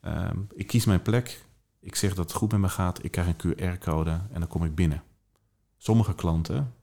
Ehm, 0.00 0.38
ik 0.54 0.66
kies 0.66 0.84
mijn 0.84 1.02
plek, 1.02 1.44
ik 1.80 1.94
zeg 1.94 2.14
dat 2.14 2.24
het 2.24 2.36
goed 2.36 2.52
met 2.52 2.60
me 2.60 2.68
gaat, 2.68 3.04
ik 3.04 3.10
krijg 3.10 3.28
een 3.28 3.56
QR-code 3.56 4.10
en 4.10 4.40
dan 4.40 4.48
kom 4.48 4.64
ik 4.64 4.74
binnen. 4.74 5.02
Sommige 5.76 6.14
klanten, 6.14 6.74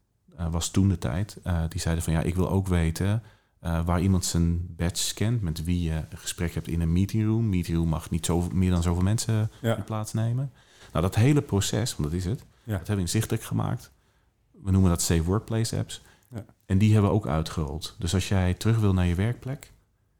was 0.50 0.70
toen 0.70 0.88
de 0.88 0.98
tijd, 0.98 1.36
die 1.68 1.80
zeiden 1.80 2.04
van 2.04 2.12
ja, 2.12 2.20
ik 2.20 2.34
wil 2.34 2.50
ook 2.50 2.68
weten 2.68 3.22
waar 3.84 4.00
iemand 4.00 4.24
zijn 4.24 4.74
badge 4.76 5.04
scant, 5.04 5.40
met 5.40 5.64
wie 5.64 5.82
je 5.82 6.04
een 6.10 6.18
gesprek 6.18 6.54
hebt 6.54 6.68
in 6.68 6.80
een 6.80 6.92
meetingroom. 6.92 7.48
Meetingroom 7.48 7.88
mag 7.88 8.10
niet 8.10 8.26
zo, 8.26 8.48
meer 8.52 8.70
dan 8.70 8.82
zoveel 8.82 9.02
mensen 9.02 9.50
ja. 9.60 9.76
in 9.76 9.84
plaats 9.84 10.12
nemen. 10.12 10.52
Nou, 10.92 11.04
dat 11.04 11.14
hele 11.14 11.42
proces, 11.42 11.96
want 11.96 12.10
dat 12.10 12.18
is 12.18 12.24
het, 12.24 12.40
ja. 12.40 12.46
dat 12.64 12.76
hebben 12.76 12.96
we 12.96 13.00
inzichtelijk 13.00 13.42
gemaakt 13.42 13.92
we 14.64 14.70
noemen 14.70 14.90
dat 14.90 15.02
Safe 15.02 15.22
Workplace 15.22 15.78
apps. 15.78 16.02
Ja. 16.30 16.44
En 16.66 16.78
die 16.78 16.92
hebben 16.92 17.10
we 17.10 17.16
ook 17.16 17.26
uitgerold. 17.26 17.96
Dus 17.98 18.14
als 18.14 18.28
jij 18.28 18.54
terug 18.54 18.78
wil 18.78 18.92
naar 18.92 19.06
je 19.06 19.14
werkplek, 19.14 19.72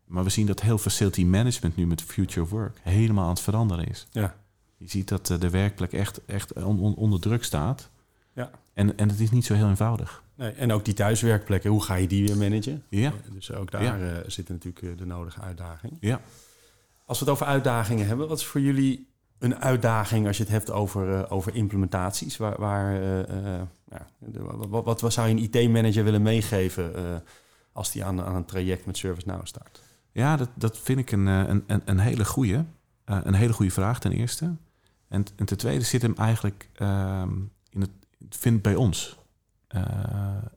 maar 0.05 0.25
we 0.25 0.31
zien 0.31 0.47
dat 0.47 0.61
heel 0.61 0.79
facility 0.79 1.25
management 1.25 1.77
nu 1.77 1.87
met 1.87 2.03
Future 2.03 2.43
of 2.43 2.51
Work 2.51 2.81
helemaal 2.83 3.25
aan 3.25 3.31
het 3.31 3.41
veranderen 3.41 3.89
is. 3.89 4.07
Ja. 4.11 4.37
Je 4.77 4.89
ziet 4.89 5.09
dat 5.09 5.31
eh, 5.31 5.41
de 5.41 5.51
werkplek 5.51 5.93
echt, 5.93 6.25
echt 6.25 6.53
onder 6.63 7.21
druk 7.21 7.45
staat. 7.45 7.91
Ja. 8.35 8.51
En, 8.73 8.97
en 8.97 9.09
het 9.09 9.21
is 9.21 9.31
niet 9.31 9.45
zo 9.45 9.55
heel 9.55 9.69
eenvoudig. 9.69 10.23
Nee, 10.35 10.51
en 10.51 10.73
ook 10.73 10.85
die 10.85 10.95
thuiswerkplekken, 10.95 11.71
hoe 11.71 11.83
ga 11.83 11.95
je 11.95 12.07
die 12.07 12.27
weer 12.27 12.37
managen? 12.37 12.83
Ja. 12.89 13.09
Eh, 13.09 13.33
dus 13.33 13.53
ook 13.53 13.71
daar 13.71 13.83
ja. 13.83 13.99
uh, 13.99 14.19
zit 14.27 14.49
natuurlijk 14.49 14.99
de 14.99 15.07
nodige 15.07 15.41
uitdaging. 15.41 15.97
Ja. 16.01 16.21
Als 17.07 17.19
we 17.19 17.25
het 17.25 17.35
over 17.35 17.47
uitdagingen 17.47 18.07
hebben, 18.07 18.29
wat 18.29 18.39
is 18.39 18.47
voor 18.47 18.61
jullie 18.61 19.09
een 19.39 19.57
uitdaging 19.57 20.27
als 20.27 20.37
je 20.37 20.43
het 20.43 20.53
hebt 20.53 20.71
over, 20.71 21.31
over 21.31 21.55
implementaties? 21.55 22.37
Waar, 22.37 22.61
waar 22.61 23.01
wat, 24.69 24.85
wat, 24.85 25.01
wat, 25.01 25.13
zou 25.13 25.29
je 25.29 25.35
een 25.35 25.43
IT-manager 25.43 26.05
willen 26.05 26.23
meegeven 26.23 26.99
uh, 26.99 27.17
als 27.73 27.93
die 27.93 28.05
aan, 28.05 28.23
aan 28.23 28.35
een 28.35 28.45
traject 28.45 28.87
met 28.87 28.97
ServiceNow 28.97 29.47
start? 29.47 29.83
Ja, 30.15 30.37
dat, 30.37 30.49
dat 30.55 30.79
vind 30.79 30.99
ik 30.99 31.13
een, 31.13 31.29
eh, 31.29 31.49
een, 31.67 31.83
een, 31.85 31.99
hele 31.99 32.25
goede. 32.25 32.65
Uh, 33.07 33.19
een 33.23 33.35
hele 33.35 33.53
goede 33.53 33.73
vraag 33.73 34.01
ten 34.01 34.13
eerste. 34.13 34.55
En, 35.09 35.25
en 35.37 35.47
ten 35.47 35.57
tweede 35.57 35.85
zit 35.85 36.03
hem 36.03 36.15
eigenlijk 36.17 36.69
uh, 36.77 37.23
in 37.71 37.81
het, 37.81 37.91
vindt 38.29 38.63
bij 38.63 38.75
ons. 38.75 39.19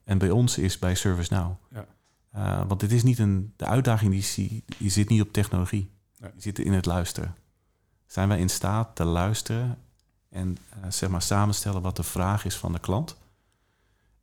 en 0.04 0.18
bij 0.18 0.30
ons 0.30 0.58
is 0.58 0.78
bij 0.78 0.94
ServiceNow. 0.94 1.56
Ja. 1.70 2.66
want 2.66 2.80
dit 2.80 2.92
is 2.92 3.02
niet 3.02 3.18
een, 3.18 3.52
de 3.56 3.66
uitdaging 3.66 4.10
die, 4.12 4.64
die 4.78 4.90
zit 4.90 5.08
niet 5.08 5.22
op 5.22 5.32
technologie. 5.32 5.90
Die 6.18 6.30
zit 6.36 6.58
in 6.58 6.72
het 6.72 6.86
luisteren. 6.86 7.34
Zijn 8.06 8.28
wij 8.28 8.38
in 8.38 8.48
staat 8.48 8.96
te 8.96 9.04
luisteren 9.04 9.78
en 10.28 10.56
zeg 10.88 11.08
maar 11.08 11.22
samenstellen 11.22 11.82
wat 11.82 11.96
de 11.96 12.02
vraag 12.02 12.44
is 12.44 12.56
van 12.56 12.72
de 12.72 12.80
klant? 12.80 13.16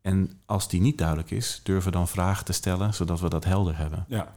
En 0.06 0.40
als 0.46 0.68
die 0.68 0.82
niet 0.82 0.98
duidelijk 0.98 1.32
is, 1.32 1.60
durven 1.64 1.92
we 1.92 1.98
dan 1.98 2.08
vragen 2.08 2.46
te 2.46 2.54
stellen, 2.54 2.94
zodat 2.94 3.20
we 3.20 3.30
dat 3.30 3.44
helder 3.44 3.78
hebben. 3.78 4.06
Ja. 4.08 4.34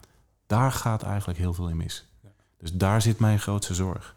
Daar 0.46 0.72
gaat 0.72 1.02
eigenlijk 1.02 1.38
heel 1.38 1.54
veel 1.54 1.68
in 1.68 1.76
mis. 1.76 2.06
Ja. 2.22 2.28
Dus 2.58 2.72
daar 2.72 3.02
zit 3.02 3.18
mijn 3.18 3.40
grootste 3.40 3.74
zorg. 3.74 4.14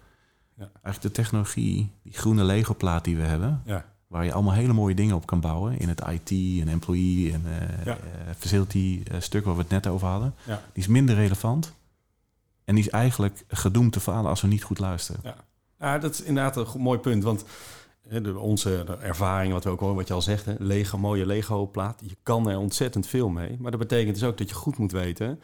Ja. 0.57 0.69
Eigenlijk 0.83 1.01
de 1.01 1.21
technologie, 1.21 1.91
die 2.03 2.13
groene 2.13 2.43
Lego-plaat 2.43 3.03
die 3.03 3.15
we 3.15 3.21
hebben, 3.21 3.61
ja. 3.65 3.85
waar 4.07 4.25
je 4.25 4.33
allemaal 4.33 4.53
hele 4.53 4.73
mooie 4.73 4.95
dingen 4.95 5.15
op 5.15 5.25
kan 5.25 5.39
bouwen 5.39 5.79
in 5.79 5.89
het 5.89 6.01
IT 6.09 6.61
en 6.61 6.67
employee 6.67 7.33
en 7.33 7.43
uh, 7.85 7.93
facility 8.37 9.03
uh, 9.11 9.19
stuk 9.19 9.45
waar 9.45 9.55
we 9.55 9.61
het 9.61 9.71
net 9.71 9.87
over 9.87 10.07
hadden, 10.07 10.33
die 10.45 10.83
is 10.83 10.87
minder 10.87 11.15
relevant. 11.15 11.73
En 12.63 12.75
die 12.75 12.83
is 12.83 12.89
eigenlijk 12.89 13.43
gedoemd 13.47 13.93
te 13.93 13.99
falen 13.99 14.29
als 14.29 14.41
we 14.41 14.47
niet 14.47 14.63
goed 14.63 14.79
luisteren. 14.79 15.21
Ja, 15.23 15.35
ja 15.79 15.97
dat 15.97 16.13
is 16.13 16.21
inderdaad 16.21 16.55
een 16.55 16.81
mooi 16.81 16.99
punt. 16.99 17.23
Want 17.23 17.45
de, 18.09 18.39
onze 18.39 18.83
ervaring, 19.01 19.53
wat 19.53 19.63
we 19.63 19.69
ook 19.69 19.79
horen, 19.79 19.95
wat 19.95 20.07
je 20.07 20.13
al 20.13 20.21
zegt, 20.21 20.45
hè, 20.45 20.53
Lego, 20.57 20.97
mooie 20.97 21.25
Lego-plaat. 21.25 22.01
Je 22.05 22.17
kan 22.23 22.49
er 22.49 22.57
ontzettend 22.57 23.07
veel 23.07 23.29
mee. 23.29 23.57
Maar 23.59 23.71
dat 23.71 23.79
betekent 23.79 24.19
dus 24.19 24.23
ook 24.23 24.37
dat 24.37 24.49
je 24.49 24.55
goed 24.55 24.77
moet 24.77 24.91
weten, 24.91 25.39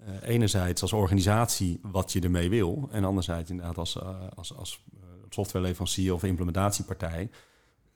uh, 0.00 0.08
enerzijds 0.22 0.82
als 0.82 0.92
organisatie 0.92 1.80
wat 1.82 2.12
je 2.12 2.20
ermee 2.20 2.50
wil. 2.50 2.88
En 2.90 3.04
anderzijds 3.04 3.50
inderdaad 3.50 3.78
als, 3.78 3.96
uh, 3.96 4.08
als, 4.34 4.56
als 4.56 4.84
uh, 4.94 5.00
softwareleverancier 5.28 6.14
of 6.14 6.24
implementatiepartij 6.24 7.30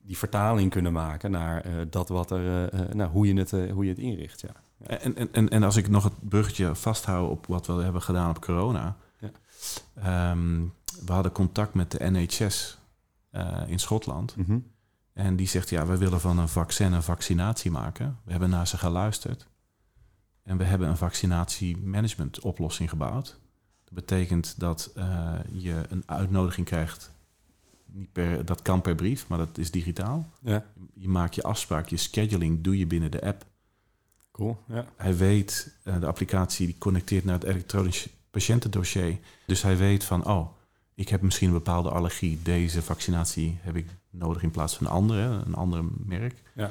die 0.03 0.19
vertaling 0.19 0.71
kunnen 0.71 0.93
maken 0.93 1.31
naar 1.31 1.65
dat 1.91 2.09
wat 2.09 2.31
er, 2.31 2.71
nou, 2.97 3.11
hoe, 3.11 3.27
je 3.27 3.35
het, 3.35 3.51
hoe 3.51 3.85
je 3.85 3.91
het 3.91 3.99
inricht. 3.99 4.41
Ja. 4.41 4.49
ja. 4.79 4.99
En, 4.99 5.33
en, 5.33 5.49
en 5.49 5.63
als 5.63 5.77
ik 5.77 5.89
nog 5.89 6.05
het 6.05 6.29
bruggetje 6.29 6.75
vasthoud 6.75 7.31
op 7.31 7.47
wat 7.47 7.67
we 7.67 7.73
hebben 7.73 8.03
gedaan 8.03 8.31
op 8.31 8.41
corona. 8.41 8.97
Ja. 9.19 10.31
Um, 10.31 10.73
we 11.07 11.13
hadden 11.13 11.33
contact 11.33 11.75
met 11.75 11.91
de 11.91 12.11
NHS 12.11 12.79
eh, 13.37 13.63
in 13.67 13.79
Schotland. 13.79 14.37
Mhm. 14.37 14.59
En 15.13 15.37
die 15.37 15.49
zegt, 15.49 15.71
ja, 15.71 15.87
we 15.87 15.97
willen 15.97 16.21
van 16.21 16.39
een 16.39 16.49
vaccin 16.49 16.93
een 16.93 17.03
vaccinatie 17.03 17.71
maken. 17.71 18.19
We 18.25 18.31
hebben 18.31 18.51
naar 18.51 18.67
ze 18.67 18.79
geluisterd. 18.79 19.47
En 20.43 20.57
we 20.57 20.65
hebben 20.65 20.89
een 20.89 20.97
vaccinatiemanagement 20.97 22.41
oplossing 22.41 22.89
gebouwd. 22.91 23.39
Dat 23.85 23.95
betekent 23.95 24.55
dat 24.61 24.91
eh, 24.95 25.33
je 25.53 25.83
een 25.89 26.03
uitnodiging 26.07 26.67
krijgt. 26.67 27.11
Niet 27.87 28.13
per, 28.13 28.45
dat 28.45 28.63
kan 28.63 28.81
per 28.81 28.95
brief, 28.95 29.29
maar 29.29 29.39
dat 29.39 29.59
is 29.59 29.71
digitaal. 29.71 30.29
Ja, 30.41 30.65
Je 30.95 31.09
maakt 31.09 31.35
je 31.35 31.43
afspraak, 31.43 31.89
je 31.89 31.97
scheduling 31.97 32.63
doe 32.63 32.79
je 32.79 32.87
binnen 32.87 33.11
de 33.11 33.23
app. 33.23 33.45
cool. 34.31 34.59
Ja. 34.69 34.87
Hij 34.97 35.17
weet, 35.17 35.77
eh, 35.83 36.01
de 36.01 36.07
applicatie 36.07 36.67
die 36.67 36.79
connecteert 36.79 37.25
naar 37.25 37.35
het 37.35 37.45
elektronisch 37.45 38.09
patiëntendossier. 38.31 39.19
Dus 39.47 39.63
hij 39.63 39.77
weet 39.77 40.05
van, 40.05 40.27
oh, 40.27 40.49
ik 40.97 41.09
heb 41.09 41.21
misschien 41.21 41.49
een 41.49 41.55
bepaalde 41.55 41.91
allergie. 41.91 42.43
Deze 42.43 42.83
vaccinatie 42.83 43.59
heb 43.61 43.77
ik 43.77 43.87
nodig 44.11 44.43
in 44.43 44.51
plaats 44.51 44.77
van 44.77 44.87
een 44.87 44.93
andere, 44.93 45.23
een 45.23 45.55
ander 45.55 45.85
merk. 46.05 46.43
Ja. 46.55 46.71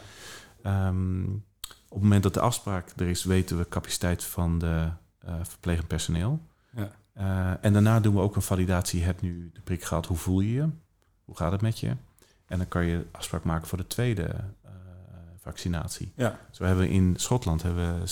Ehm, 0.62 1.24
op 1.63 2.01
het 2.01 2.01
moment 2.01 2.24
dat 2.24 2.34
de 2.34 2.39
afspraak 2.39 2.89
er 2.96 3.08
is, 3.08 3.24
weten 3.24 3.58
we 3.58 3.70
capaciteit 3.70 4.24
van 4.24 4.60
de 4.60 4.89
eh 5.20 5.34
verplegend 5.44 5.88
personeel. 5.88 6.39
Ja. 6.75 6.91
Eh, 7.13 7.65
en 7.65 7.74
daarna 7.74 8.00
doen 8.00 8.13
we 8.13 8.20
ook 8.20 8.36
een 8.36 8.41
validatie. 8.41 9.00
Je 9.00 9.05
hebt 9.05 9.22
nu 9.22 9.50
de 9.53 9.62
prik 9.62 9.84
gehad, 9.84 10.05
hoe 10.05 10.17
voel 10.17 10.39
je 10.39 10.53
je? 10.53 10.70
Hoe 11.25 11.38
gaat 11.38 11.51
het 11.51 11.62
met 11.62 11.79
je? 11.79 11.96
En 12.48 12.58
dan 12.58 12.67
kan 12.67 12.86
je 12.86 13.05
afspraak 13.12 13.44
maken 13.44 13.67
voor 13.67 13.77
de 13.77 13.88
tweede 13.88 14.24
eh, 14.62 14.72
vaccinatie. 15.38 16.12
Ja. 16.15 16.39
Zo 16.51 16.63
hebben 16.63 16.86
we 16.86 16.91
in 16.91 17.13
Schotland 17.17 17.62
hebben 17.62 18.00
we 18.00 18.08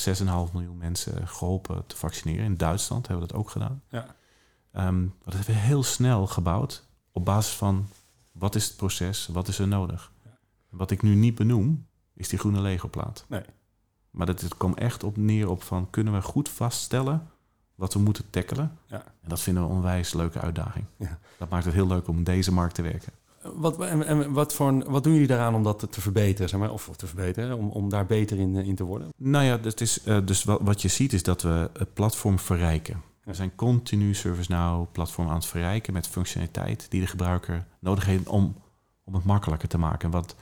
6,5 0.48 0.54
miljoen 0.54 0.78
mensen 0.78 1.28
geholpen 1.28 1.86
te 1.88 1.98
vaccineren. 1.98 2.46
In 2.46 2.58
Duitsland 2.58 3.08
hebben 3.08 3.28
we 3.28 3.32
dat 3.32 3.42
ook 3.42 3.50
gedaan. 3.50 3.82
Ja. 3.90 4.16
Maar 4.74 4.94
dat 5.24 5.34
hebben 5.34 5.54
we 5.54 5.60
heel 5.60 5.84
snel 5.84 6.28
gebouwd 6.28 6.88
op 7.12 7.26
basis 7.26 7.54
van 7.54 7.88
wat 8.32 8.56
is 8.56 8.68
het 8.68 8.76
proces, 8.76 9.28
wat 9.28 9.48
is 9.48 9.60
er 9.60 9.68
nodig. 9.68 10.12
Wat 10.70 10.92
ik 10.92 11.02
nu 11.02 11.16
niet 11.16 11.36
benoem, 11.36 11.88
is 12.14 12.30
die 12.30 12.40
groene 12.40 12.62
Lego-plaat. 12.62 13.26
Nee. 13.28 13.44
Maar 14.10 14.26
dat, 14.26 14.42
het 14.42 14.58
komt 14.58 14.78
echt 14.78 15.04
op 15.04 15.18
neer 15.18 15.50
op 15.50 15.64
van 15.64 15.90
kunnen 15.90 16.14
we 16.14 16.22
goed 16.22 16.50
vaststellen 16.50 17.28
wat 17.76 17.94
we 17.94 18.00
moeten 18.00 18.30
tackelen. 18.30 18.78
Ja. 18.88 19.04
En 19.22 19.30
dat 19.30 19.42
vinden 19.42 19.64
we 19.64 19.70
een 19.70 19.76
onwijs 19.76 20.14
leuke 20.14 20.40
uitdaging. 20.40 20.86
Ja. 20.98 21.20
Dat 21.38 21.50
maakt 21.50 21.66
het 21.66 21.74
heel 21.74 21.88
leuk 21.88 22.08
om 22.08 22.18
in 22.18 22.24
deze 22.24 22.54
markt 22.54 22.76
te 22.76 22.82
werken. 22.82 23.14
Wat, 23.54 23.82
en, 23.82 24.06
en 24.06 24.32
wat, 24.32 24.54
voor, 24.54 24.92
wat 24.92 25.04
doen 25.04 25.14
jullie 25.14 25.28
daaraan 25.28 25.56
om 25.56 25.64
dat 25.64 25.92
te 25.92 26.02
verbeteren? 26.02 26.50
Zeg 26.50 26.60
maar, 26.60 26.72
of 26.72 26.90
te 26.96 27.08
verbeteren, 27.08 27.58
om, 27.58 27.70
om 27.70 27.90
daar 27.90 28.06
beter 28.06 28.40
in, 28.40 28.58
eh, 28.58 28.68
in 28.68 28.76
te 28.76 28.84
worden? 28.84 29.10
Nou 29.18 29.46
ja, 29.46 29.60
het 29.60 29.82
is, 29.82 30.04
eh, 30.04 30.18
dus 30.26 30.44
wat, 30.44 30.60
wat 30.62 30.82
je 30.82 30.88
ziet 30.88 31.14
is 31.14 31.24
dat 31.24 31.42
we 31.42 31.70
het 31.74 31.94
platform 31.94 32.40
verrijken. 32.40 33.02
We 33.24 33.34
zijn 33.34 33.56
continu 33.56 34.14
ServiceNow 34.14 34.92
platform 34.92 35.28
aan 35.28 35.36
het 35.36 35.46
verrijken 35.46 35.94
met 35.94 36.08
functionaliteit 36.08 36.86
die 36.90 37.02
de 37.02 37.08
gebruiker 37.08 37.66
nodig 37.80 38.06
heeft 38.06 38.28
om, 38.28 38.56
om 39.04 39.14
het 39.14 39.24
makkelijker 39.24 39.68
te 39.68 39.78
maken. 39.78 40.06
En 40.06 40.12
wat, 40.12 40.36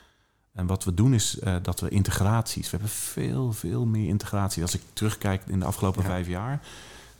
en 0.54 0.66
wat 0.68 0.84
we 0.84 0.94
doen 0.94 1.14
is 1.14 1.40
eh, 1.40 1.56
dat 1.62 1.80
we 1.80 1.90
integraties, 1.90 2.70
we 2.70 2.78
hebben 2.78 2.96
veel, 2.96 3.54
veel 3.54 3.86
meer 3.86 4.08
integratie. 4.08 4.62
Als 4.62 4.76
ik 4.76 4.82
terugkijk 4.94 5.44
in 5.48 5.60
de 5.60 5.66
afgelopen 5.66 6.02
Ja. 6.02 6.08
vijf 6.08 6.28
jaar, 6.28 6.62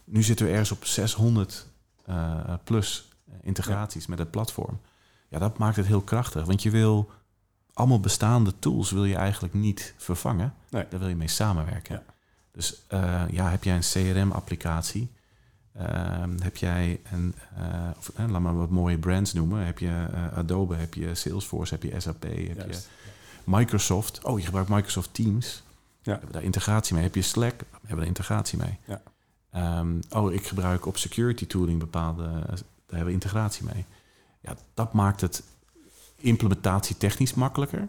nu 0.04 0.24
zitten 0.24 0.46
we 0.46 0.52
ergens 0.52 0.72
op 0.72 0.86
600 0.86 1.68
eh, 2.06 2.54
plus 2.64 3.10
integraties 3.42 4.08
met 4.08 4.20
het 4.20 4.32
platform. 4.32 4.80
Ja, 5.28 5.40
dat 5.40 5.58
maakt 5.58 5.76
het 5.76 5.86
heel 5.86 6.02
krachtig, 6.02 6.46
want 6.46 6.64
je 6.64 6.70
wil 6.70 7.10
allemaal 7.74 8.00
bestaande 8.00 8.54
tools 8.60 8.92
wil 8.92 9.06
je 9.06 9.16
eigenlijk 9.16 9.54
niet 9.54 9.94
vervangen. 9.98 10.54
Nee. 10.70 10.86
Daar 10.90 11.00
wil 11.00 11.10
je 11.10 11.16
mee 11.16 11.28
samenwerken. 11.28 11.96
Ja. 11.96 12.14
Dus 12.52 12.82
eh, 12.88 13.24
ja, 13.30 13.50
heb 13.50 13.64
jij 13.64 13.76
een 13.76 14.14
CRM-applicatie? 14.14 15.12
Ehm, 15.74 16.40
heb 16.42 16.58
jij 16.58 17.00
een, 17.12 17.36
eh, 17.56 17.90
of, 17.98 18.10
eh, 18.16 18.30
laat 18.30 18.42
maar 18.42 18.58
wat 18.58 18.70
mooie 18.70 18.98
brands 18.98 19.34
noemen. 19.34 19.66
Heb 19.66 19.80
je 19.80 20.08
eh, 20.14 20.38
Adobe, 20.38 20.76
heb 20.76 20.94
je 20.94 21.16
Salesforce, 21.16 21.74
heb 21.74 21.84
je 21.84 22.00
SAP, 22.00 22.24
heb 22.24 22.56
Juist. 22.58 22.90
je 23.06 23.42
Microsoft. 23.44 24.24
Oh, 24.24 24.40
je 24.40 24.46
gebruikt 24.46 24.70
Microsoft 24.70 25.14
Teams. 25.14 25.64
Ja. 26.02 26.12
Hebben 26.12 26.32
daar 26.32 26.44
integratie 26.44 26.94
mee? 26.94 27.04
Heb 27.04 27.16
je 27.16 27.22
Slack? 27.22 27.60
Hebben 27.72 27.90
we 27.90 27.96
daar 27.96 28.06
integratie 28.06 28.58
mee? 28.58 28.78
Ja. 28.86 29.02
Ehm, 29.52 30.00
oh, 30.10 30.34
ik 30.34 30.48
gebruik 30.48 30.86
op 30.86 30.98
security 30.98 31.48
tooling 31.48 31.80
bepaalde. 31.80 32.24
Daar 32.24 32.60
hebben 32.86 33.06
we 33.06 33.12
integratie 33.12 33.66
mee. 33.66 33.86
Ja, 34.42 34.56
dat 34.74 34.94
maakt 34.94 35.22
het 35.22 35.44
implementatie 36.16 36.98
technisch 36.98 37.34
makkelijker. 37.34 37.88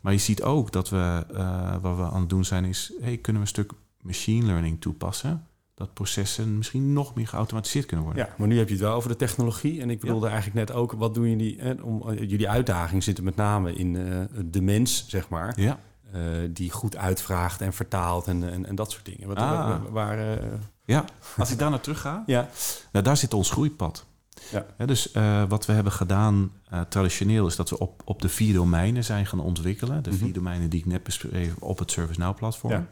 Maar 0.00 0.12
je 0.12 0.18
ziet 0.18 0.42
ook 0.42 0.72
dat 0.72 0.88
we, 0.88 1.26
eh, 1.34 1.76
wat 1.80 1.96
we 1.96 2.02
aan 2.02 2.20
het 2.20 2.28
doen 2.28 2.44
zijn, 2.44 2.64
is 2.64 2.92
hey, 3.00 3.16
kunnen 3.16 3.42
we 3.42 3.48
een 3.48 3.54
stuk 3.54 3.72
machine 4.00 4.46
learning 4.46 4.80
toepassen. 4.80 5.46
Dat 5.82 5.94
processen 5.94 6.56
misschien 6.56 6.92
nog 6.92 7.14
meer 7.14 7.28
geautomatiseerd 7.28 7.86
kunnen 7.86 8.04
worden. 8.06 8.24
Ja, 8.26 8.34
maar 8.38 8.48
nu 8.48 8.58
heb 8.58 8.66
je 8.68 8.74
het 8.74 8.82
wel 8.82 8.94
over 8.94 9.08
de 9.08 9.16
technologie. 9.16 9.80
En 9.80 9.90
ik 9.90 10.00
bedoelde 10.00 10.26
eigenlijk 10.26 10.54
net 10.68 10.72
ook, 10.76 10.92
wat 10.92 11.14
doen 11.14 11.28
jullie? 11.30 11.56
Hè, 11.60 11.72
om, 11.72 12.08
eh, 12.08 12.18
jullie 12.18 12.48
uitdaging 12.48 13.02
zit 13.02 13.18
er 13.18 13.24
met 13.24 13.36
name 13.36 13.74
in 13.74 13.96
eh, 13.96 14.20
de 14.44 14.60
mens, 14.62 15.04
zeg 15.08 15.28
maar. 15.28 15.60
Ja. 15.60 15.78
eh, 16.12 16.20
die 16.50 16.70
goed 16.70 16.96
uitvraagt 16.96 17.60
en 17.60 17.72
vertaalt 17.72 18.26
en, 18.26 18.50
en, 18.52 18.66
en 18.66 18.74
dat 18.74 18.90
soort 18.90 19.04
dingen. 19.04 19.28
Wat, 19.28 19.36
Ah. 19.36 19.80
waar, 19.90 20.38
ja. 20.84 21.04
Als 21.36 21.50
ik 21.50 21.58
daar 21.58 21.70
naar 21.70 21.80
terug 21.80 22.00
ga, 22.00 22.22
ja. 22.26 22.48
nou, 22.92 23.04
daar 23.04 23.16
zit 23.16 23.34
ons 23.34 23.50
groeipad. 23.50 24.06
Ja. 24.50 24.86
Dus 24.86 25.12
wat 25.48 25.66
we 25.66 25.72
hebben 25.72 25.92
gedaan 25.92 26.52
traditioneel 26.88 27.46
is 27.46 27.56
dat 27.56 27.70
we 27.70 27.78
op, 27.78 28.02
op 28.04 28.22
de 28.22 28.28
vier 28.28 28.54
domeinen 28.54 29.04
zijn 29.04 29.26
gaan 29.26 29.40
ontwikkelen. 29.40 30.02
De 30.02 30.10
Mhm. 30.10 30.18
vier 30.18 30.32
domeinen 30.32 30.70
die 30.70 30.80
ik 30.80 30.86
net 30.86 31.02
beschreef 31.02 31.54
op 31.58 31.78
het 31.78 31.90
ServiceNow 31.90 32.36
platform. 32.36 32.72
Ja. 32.72 32.88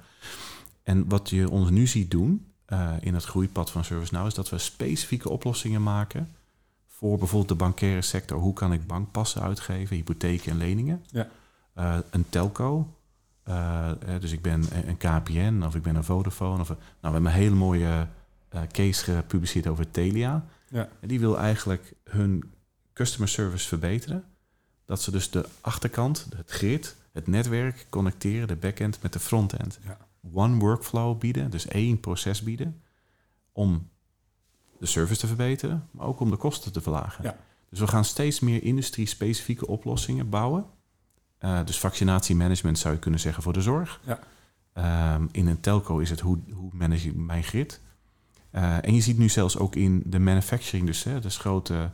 En 0.83 1.09
wat 1.09 1.31
je 1.31 1.51
ons 1.51 1.71
nu 1.71 1.87
ziet 1.87 2.11
doen 2.11 2.50
eh, 2.71 2.93
in 3.01 3.15
het 3.15 3.25
groeipad 3.25 3.71
van 3.71 3.85
ServiceNow 3.85 4.27
is 4.27 4.35
dat 4.35 4.49
we 4.49 4.59
specifieke 4.59 5.29
oplossingen 5.29 5.83
maken 5.83 6.35
voor 6.87 7.19
bijvoorbeeld 7.19 7.49
de 7.49 7.65
bankaire 7.65 8.03
sector. 8.03 8.39
Hoe 8.39 8.53
kan 8.53 8.73
ik 8.73 8.87
bankpassen 8.87 9.43
uitgeven, 9.43 9.97
hypotheken 9.97 10.53
en 10.53 10.59
leningen? 10.59 11.05
Ja. 11.11 11.29
Eh, 11.75 11.99
een 12.11 12.29
telco. 12.29 12.95
eh, 13.43 13.91
dus 14.21 14.33
ik 14.33 14.43
ben 14.43 14.65
een 14.89 14.97
KPN 14.97 15.63
of 15.67 15.75
ik 15.75 15.83
ben 15.83 15.97
een 15.97 16.05
Vodafone. 16.05 16.61
Of 16.61 16.69
een, 16.69 16.77
nou, 16.77 16.87
we 17.01 17.11
hebben 17.11 17.27
een 17.27 17.39
hele 17.39 17.55
mooie 17.55 18.07
case 18.73 19.05
gepubliceerd 19.05 19.67
over 19.67 19.91
Telia. 19.91 20.45
Ja. 20.69 20.89
En 21.01 21.09
die 21.09 21.21
wil 21.21 21.39
eigenlijk 21.39 21.93
hun 22.05 22.53
customer 22.93 23.29
service 23.29 23.69
verbeteren. 23.69 24.25
Dat 24.85 25.03
ze 25.03 25.11
dus 25.11 25.31
de 25.31 25.49
achterkant, 25.61 26.27
het 26.37 26.51
grid, 26.51 26.97
het 27.13 27.27
netwerk 27.27 27.87
connecteren, 27.89 28.49
de 28.49 28.57
backend 28.57 29.03
met 29.03 29.13
de 29.13 29.21
frontend. 29.21 29.79
Ja. 29.85 29.97
One 30.33 30.59
workflow 30.59 31.19
bieden, 31.19 31.51
dus 31.51 31.67
één 31.67 32.01
proces 32.01 32.43
bieden. 32.43 32.83
Om 33.53 33.89
de 34.79 34.87
service 34.87 35.21
te 35.21 35.27
verbeteren, 35.27 35.89
maar 35.91 36.07
ook 36.07 36.21
om 36.21 36.31
de 36.31 36.37
kosten 36.37 36.73
te 36.73 36.81
verlagen. 36.81 37.25
Ja. 37.25 37.37
Dus 37.71 37.79
we 37.79 37.87
gaan 37.87 38.05
steeds 38.05 38.41
meer 38.41 38.63
industrie-specifieke 38.63 39.67
oplossingen 39.67 40.29
bouwen. 40.29 40.67
Eh, 41.39 41.65
dus 41.65 41.79
vaccinatiemanagement 41.79 42.79
zou 42.79 42.95
je 42.95 43.01
kunnen 43.01 43.21
zeggen 43.21 43.43
voor 43.43 43.53
de 43.53 43.63
zorg. 43.63 44.01
Ja. 44.07 44.19
Ehm, 44.73 45.27
in 45.33 45.47
een 45.47 45.61
telco 45.61 45.99
is 45.99 46.11
het 46.11 46.21
hoe, 46.21 46.39
hoe 46.53 46.71
manage 46.73 47.09
ik 47.09 47.17
mijn 47.17 47.43
grid. 47.43 47.81
Eh, 48.51 48.85
en 48.85 48.95
je 48.95 49.01
ziet 49.01 49.19
nu 49.19 49.29
zelfs 49.29 49.59
ook 49.59 49.77
in 49.77 50.03
de 50.07 50.19
manufacturing, 50.19 50.87
dus 50.87 51.03
hè, 51.03 51.21
dus 51.21 51.37
grote 51.37 51.91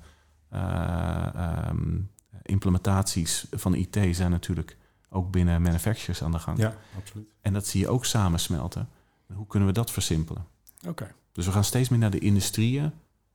eh, 0.49 1.27
ehm, 1.35 1.99
implementaties 2.43 3.47
van 3.51 3.75
IT 3.75 3.99
zijn 4.11 4.31
natuurlijk 4.31 4.77
ook 5.17 5.31
binnen 5.31 5.63
manufacturers 5.63 6.23
aan 6.23 6.33
de 6.33 6.39
gang. 6.39 6.59
ja, 6.59 6.77
absoluut. 6.97 7.29
En 7.41 7.53
dat 7.53 7.67
zie 7.67 7.81
je 7.81 7.89
ook 7.89 8.05
samensmelten. 8.05 8.89
Hoe 9.35 9.47
kunnen 9.47 9.69
we 9.69 9.75
dat 9.75 9.91
versimpelen? 9.91 10.47
Oké. 10.87 11.15
Dus 11.33 11.47
we 11.47 11.53
gaan 11.53 11.65
steeds 11.65 11.89
meer 11.89 11.99
naar 11.99 12.11
de 12.11 12.19
industrieën, 12.19 12.93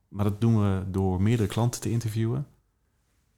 maar 0.08 0.24
dat 0.24 0.40
doen 0.40 0.60
we 0.60 0.84
door 0.90 1.22
meerdere 1.22 1.48
klanten 1.48 1.80
te 1.80 1.90
interviewen. 1.90 2.46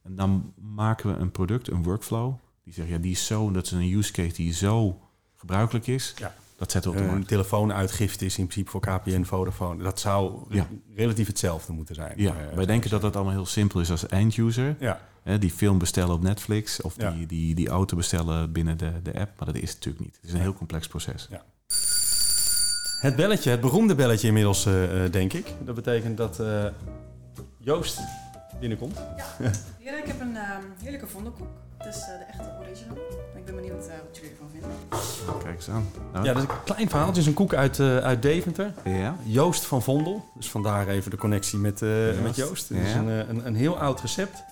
En 0.01 0.15
dan 0.15 0.53
maken 0.55 1.13
we 1.13 1.15
een 1.15 1.31
product, 1.31 1.67
een 1.67 1.83
workflow, 1.83 2.33
die 2.63 2.73
zegt 2.73 2.89
ja, 2.89 2.97
die 2.97 3.11
is 3.11 3.25
zo, 3.25 3.51
dat 3.51 3.65
is 3.65 3.71
een 3.71 3.93
use 3.93 4.11
case 4.11 4.35
die 4.35 4.53
zo 4.53 5.01
gebruikelijk 5.35 5.87
is. 5.87 6.13
Ja. 6.17 6.35
Dat 6.57 6.71
zetten 6.71 6.91
we 6.91 6.97
op 6.97 7.03
de 7.03 7.07
Een 7.09 7.15
markt. 7.15 7.29
telefoonuitgifte 7.29 8.25
is 8.25 8.37
in 8.37 8.47
principe 8.47 8.69
voor 8.71 8.81
KPN, 8.81 9.23
Vodafone. 9.23 9.83
Dat 9.83 9.99
zou 9.99 10.45
Ja. 10.49 10.67
relatief 10.95 11.27
hetzelfde 11.27 11.73
moeten 11.73 11.95
zijn. 11.95 12.13
Ja, 12.15 12.35
Eh, 12.35 12.55
wij 12.55 12.65
denken 12.65 12.89
dat 12.89 13.01
het 13.01 13.15
allemaal 13.15 13.33
heel 13.33 13.45
simpel 13.45 13.79
is 13.79 13.91
als 13.91 14.07
end-user. 14.07 14.75
Ja, 14.79 14.99
Hè, 15.23 15.37
die 15.39 15.51
film 15.51 15.77
bestellen 15.77 16.13
op 16.13 16.21
Netflix 16.21 16.81
of 16.81 16.93
Ja. 16.97 17.11
die, 17.11 17.25
die, 17.25 17.55
die 17.55 17.69
auto 17.69 17.95
bestellen 17.97 18.51
binnen 18.51 18.77
de, 18.77 18.91
de 19.03 19.19
app. 19.19 19.31
Maar 19.37 19.45
dat 19.53 19.55
is 19.55 19.69
het 19.69 19.73
natuurlijk 19.77 20.05
niet. 20.05 20.15
Het 20.15 20.25
is 20.25 20.33
een 20.33 20.41
heel 20.41 20.53
complex 20.53 20.87
proces. 20.87 21.27
Het 22.99 23.15
belletje, 23.15 23.49
het 23.51 23.61
beroemde 23.61 23.95
belletje 23.95 24.27
inmiddels, 24.27 24.65
eh, 24.65 25.05
eh, 25.05 25.11
denk 25.11 25.33
ik. 25.33 25.47
Dat 25.65 25.75
betekent 25.75 26.17
dat 26.17 26.39
eh, 26.39 26.65
Joost 27.59 27.99
binnenkomt. 28.59 28.97
Hier, 29.79 29.97
ik 30.03 30.05
heb 30.05 30.19
een 30.19 30.35
ehm, 30.35 30.61
heerlijke 30.81 31.07
vondelkoek. 31.07 31.47
Het 31.85 31.95
is 31.95 32.01
eh, 32.01 32.07
de 32.07 32.23
echte 32.31 32.49
original. 32.61 32.97
Ik 33.35 33.45
ben 33.45 33.55
benieuwd 33.55 33.87
eh, 33.87 33.93
wat 34.07 34.15
jullie 34.17 34.31
ervan 34.31 34.49
vinden. 34.51 34.69
Kijk 35.43 35.55
eens 35.55 35.69
aan. 35.69 35.85
Nou, 36.13 36.25
Ja, 36.25 36.33
dat 36.33 36.43
is 36.43 36.49
een 36.49 36.55
klein 36.63 36.89
verhaal. 36.89 37.07
Het 37.07 37.17
is 37.17 37.25
een 37.27 37.33
koek 37.33 37.53
uit, 37.53 37.79
eh, 37.79 37.97
uit 37.97 38.21
Deventer. 38.21 38.73
ja. 38.83 39.15
Joost 39.23 39.65
van 39.65 39.81
Vondel. 39.81 40.25
Dus 40.35 40.49
vandaar 40.49 40.87
even 40.87 41.11
de 41.11 41.17
connectie 41.17 41.59
met, 41.59 41.81
eh, 41.81 42.05
Joost. 42.07 42.21
met 42.21 42.35
Joost. 42.35 42.69
Het 42.69 42.77
is 42.77 42.93
een, 42.93 43.07
een, 43.07 43.45
een 43.47 43.55
heel 43.55 43.77
oud 43.79 44.01
recept. 44.01 44.43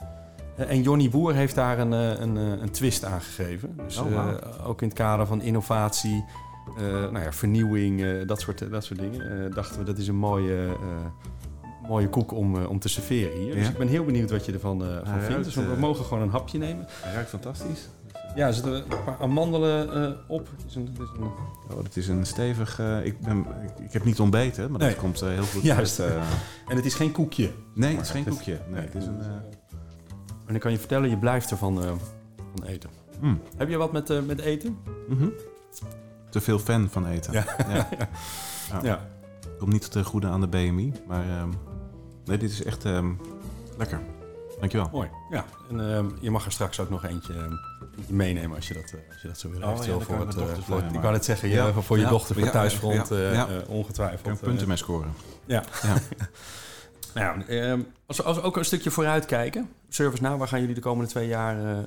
Eh, 0.58 0.70
en 0.70 0.82
Jonny 0.82 1.10
Boer 1.10 1.34
heeft 1.34 1.56
daar 1.56 1.80
een, 1.80 1.94
eh, 1.94 2.20
een, 2.20 2.36
een 2.36 2.72
twist 2.72 3.06
aan 3.06 3.22
gegeven. 3.22 3.78
Dus 3.86 3.98
Oh, 3.98 4.12
eh, 4.12 4.68
ook 4.68 4.82
in 4.82 4.88
het 4.88 4.98
kader 4.98 5.26
van 5.28 5.42
innovatie, 5.42 6.26
eh, 6.78 6.84
nou 6.84 7.20
ja, 7.20 7.32
vernieuwing, 7.34 8.04
eh, 8.04 8.28
dat, 8.28 8.42
soort, 8.42 8.72
dat 8.72 8.84
soort 8.84 9.00
dingen. 9.00 9.46
eh, 9.46 9.56
dachten 9.56 9.80
we 9.80 9.84
dat 9.86 9.98
is 9.98 10.08
een 10.08 10.16
mooie, 10.16 10.66
eh, 10.66 10.72
mooie 11.88 12.10
koek 12.10 12.32
om, 12.32 12.56
eh, 12.62 12.70
om 12.70 12.80
te 12.80 12.90
serveren 12.90 13.40
hier. 13.40 13.54
Dus 13.56 13.64
Ja. 13.64 13.70
ik 13.70 13.78
ben 13.78 13.88
heel 13.88 14.04
benieuwd 14.06 14.32
wat 14.32 14.46
je 14.46 14.52
ervan 14.54 14.82
eh, 14.84 14.88
van 14.88 14.96
Hij 14.96 15.04
vindt. 15.14 15.28
ruikt, 15.30 15.44
Dus 15.46 15.56
we 15.56 15.62
eh, 15.72 15.78
mogen 15.78 16.06
gewoon 16.06 16.24
een 16.24 16.30
hapje 16.30 16.58
nemen. 16.58 16.86
Hij 16.90 17.14
ruikt 17.14 17.30
fantastisch. 17.30 17.90
Ja, 18.36 18.48
er 18.48 18.54
zitten 18.54 18.74
een 18.76 19.04
paar 19.06 19.18
amandelen 19.20 19.94
eh, 20.04 20.12
op. 20.28 20.48
Het 20.58 20.66
is 20.68 20.76
een, 20.76 20.86
het 20.88 21.00
is 21.00 21.08
een, 21.18 21.24
Oh, 21.78 21.84
het 21.84 21.98
is 21.98 22.08
een 22.08 22.26
stevig... 22.26 22.80
eh, 22.80 23.06
ik, 23.06 23.20
ben, 23.20 23.38
ik, 23.64 23.86
ik 23.86 23.94
heb 23.94 24.04
niet 24.04 24.20
ontbeten, 24.20 24.72
maar 24.72 24.80
Nee. 24.80 24.90
dat 24.90 24.98
komt 25.00 25.22
eh, 25.22 25.30
heel 25.30 25.44
goed 25.44 25.62
Juist. 25.62 26.00
uit, 26.00 26.12
eh. 26.12 26.22
en 26.68 26.76
het 26.76 26.86
is 26.86 26.94
geen 26.94 27.12
koekje. 27.12 27.52
nee, 27.74 27.96
het 27.96 28.06
is 28.06 28.12
geen 28.12 28.24
Het- 28.24 28.34
koekje. 28.34 28.60
Nee, 28.70 28.82
het 28.82 28.96
is 28.96 29.06
een... 29.06 29.20
eh, 29.22 29.28
En 30.46 30.56
ik 30.56 30.62
kan 30.62 30.72
je 30.72 30.78
vertellen, 30.78 31.10
je 31.10 31.18
blijft 31.18 31.52
ervan 31.52 31.82
eh, 31.84 31.92
van 32.56 32.66
eten. 32.66 32.90
mm, 33.20 33.40
Heb 33.58 33.70
je 33.70 33.78
wat 33.78 33.92
met, 33.92 34.10
eh, 34.10 34.18
met 34.22 34.40
eten? 34.40 34.78
mhm. 35.10 35.28
Te 36.30 36.42
veel 36.42 36.60
fan 36.60 36.90
van 36.90 37.06
eten. 37.08 37.34
Ja. 37.34 37.46
ja. 37.74 37.88
Ja. 38.72 38.80
Ja. 38.84 39.00
Komt 39.60 39.72
niet 39.72 39.92
te 39.92 40.04
goede 40.04 40.28
aan 40.28 40.42
de 40.42 40.48
BMI, 40.48 40.92
maar 41.08 41.30
ehm, 41.30 41.50
nee, 42.26 42.38
dit 42.38 42.52
is 42.52 42.64
echt 42.64 42.86
ehm, 42.86 43.14
lekker. 43.78 44.00
Dankjewel. 44.60 44.90
Mooi. 44.92 45.10
Ja, 45.30 45.46
en 45.70 45.94
ehm, 45.96 46.10
je 46.20 46.32
mag 46.32 46.46
er 46.46 46.52
straks 46.52 46.80
ook 46.80 46.90
nog 46.90 47.06
eentje, 47.06 47.34
ehm, 47.34 47.52
eentje 47.98 48.14
meenemen 48.14 48.56
als 48.56 48.68
je 48.68 48.74
dat, 48.74 48.84
eh, 48.84 49.00
als 49.12 49.22
je 49.22 49.28
dat 49.28 49.40
zo 49.40 49.50
wil. 49.50 49.62
Oh, 49.62 49.72
Eventueel 49.72 50.02
voor 50.02 50.20
het, 50.20 50.36
eh, 50.36 50.42
voor 50.42 50.50
het- 50.50 50.64
voor 50.66 50.78
ik 50.94 51.00
wou 51.02 51.12
net 51.14 51.26
zeggen, 51.26 51.50
Ja. 51.50 51.74
voor 51.74 52.00
je 52.00 52.06
dochter 52.06 52.36
voor 52.36 52.44
Ja, 52.44 52.52
thuisfront 52.52 53.08
ja, 53.10 53.16
eh, 53.16 53.34
ja. 53.34 53.48
ongetwijfeld. 53.68 54.20
Ik 54.20 54.26
kan 54.26 54.38
punten 54.50 54.68
mee 54.68 54.78
scoren. 54.78 55.14
Ja. 55.46 55.64
Ja. 55.84 55.96
Nou 57.14 57.40
ja, 57.40 57.46
ehm, 57.48 57.82
als, 58.06 58.18
we, 58.18 58.24
als 58.24 58.38
we 58.38 58.44
ook 58.44 58.58
een 58.58 58.66
stukje 58.66 58.92
vooruit 58.92 59.26
kijken. 59.26 59.70
ServiceNow, 59.90 60.38
waar 60.40 60.48
gaan 60.48 60.60
jullie 60.60 60.76
de 60.76 60.82
komende 60.82 61.10
twee 61.10 61.28
jaar 61.28 61.86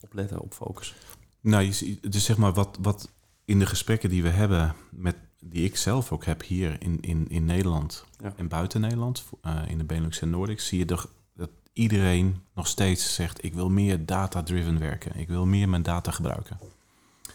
op 0.00 0.12
letten, 0.14 0.40
op 0.40 0.52
focussen? 0.54 0.96
Nou, 1.40 1.62
je 1.64 1.72
ziet, 1.72 2.12
dus 2.12 2.24
zeg 2.24 2.36
maar 2.36 2.52
wat, 2.52 2.78
wat 2.80 3.08
in 3.44 3.58
de 3.58 3.66
gesprekken 3.66 4.08
die 4.10 4.22
we 4.22 4.28
hebben, 4.28 4.74
met, 4.90 5.16
die 5.40 5.64
ik 5.64 5.76
zelf 5.76 6.12
ook 6.12 6.24
heb 6.24 6.42
hier 6.42 6.76
in, 6.82 7.00
in, 7.00 7.28
in 7.28 7.44
Nederland 7.44 8.04
Ja. 8.22 8.32
en 8.36 8.48
buiten 8.48 8.80
Nederland, 8.80 9.24
eh, 9.42 9.62
in 9.68 9.78
de 9.78 9.84
Benelux 9.84 10.20
en 10.20 10.30
Nordics, 10.30 10.66
zie 10.66 10.78
je 10.78 10.84
toch 10.84 11.08
dat 11.34 11.50
iedereen 11.72 12.42
nog 12.54 12.66
steeds 12.66 13.14
zegt: 13.14 13.44
ik 13.44 13.54
wil 13.54 13.70
meer 13.70 14.06
data-driven 14.06 14.78
werken, 14.78 15.16
ik 15.16 15.28
wil 15.28 15.46
meer 15.46 15.68
mijn 15.68 15.82
data 15.82 16.10
gebruiken. 16.10 16.58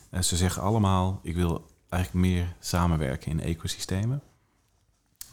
En 0.10 0.24
ze 0.24 0.36
zeggen 0.36 0.62
allemaal: 0.62 1.20
ik 1.24 1.36
wil 1.36 1.70
eigenlijk 1.90 2.26
meer 2.26 2.56
samenwerken 2.60 3.32
in 3.32 3.40
ecosystemen. 3.40 4.22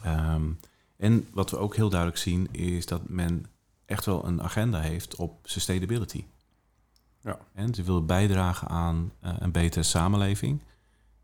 Ehm, 0.03 0.51
en 0.97 1.27
wat 1.33 1.49
we 1.49 1.57
ook 1.57 1.75
heel 1.75 1.89
duidelijk 1.89 2.19
zien, 2.19 2.47
is 2.51 2.85
dat 2.85 3.09
men 3.09 3.45
echt 3.85 4.05
wel 4.05 4.25
een 4.25 4.41
agenda 4.41 4.79
heeft 4.79 5.15
op 5.15 5.39
sustainability. 5.43 6.25
Ja. 7.21 7.39
En 7.53 7.73
ze 7.73 7.83
willen 7.83 8.05
bijdragen 8.05 8.67
aan 8.67 9.11
eh, 9.19 9.33
een 9.39 9.51
betere 9.51 9.83
samenleving. 9.83 10.61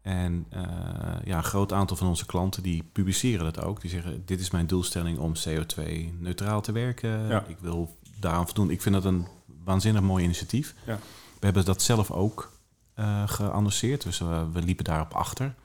En 0.05 0.45
eh, 0.49 0.63
ja, 1.23 1.37
een 1.37 1.43
groot 1.43 1.73
aantal 1.73 1.97
van 1.97 2.07
onze 2.07 2.25
klanten 2.25 2.63
die 2.63 2.83
publiceren 2.91 3.45
dat 3.45 3.63
ook. 3.63 3.81
Die 3.81 3.89
zeggen, 3.89 4.25
dit 4.25 4.39
is 4.39 4.51
mijn 4.51 4.67
doelstelling 4.67 5.17
om 5.17 5.33
CO2-neutraal 5.47 6.61
te 6.61 6.71
werken. 6.71 7.27
Ja. 7.27 7.43
Ik 7.47 7.57
wil 7.59 7.97
daaraan 8.19 8.45
voldoen. 8.45 8.69
Ik 8.69 8.81
vind 8.81 8.95
dat 8.95 9.05
een 9.05 9.27
waanzinnig 9.63 10.01
mooi 10.01 10.23
initiatief. 10.23 10.75
Ja. 10.85 10.99
We 11.39 11.45
hebben 11.45 11.65
dat 11.65 11.81
zelf 11.81 12.11
ook 12.11 12.51
eh 12.93 13.27
geannonceerd. 13.27 14.03
Dus 14.03 14.19
eh, 14.19 14.43
we 14.53 14.61
liepen 14.61 14.85
daarop 14.85 15.13
achter. 15.13 15.55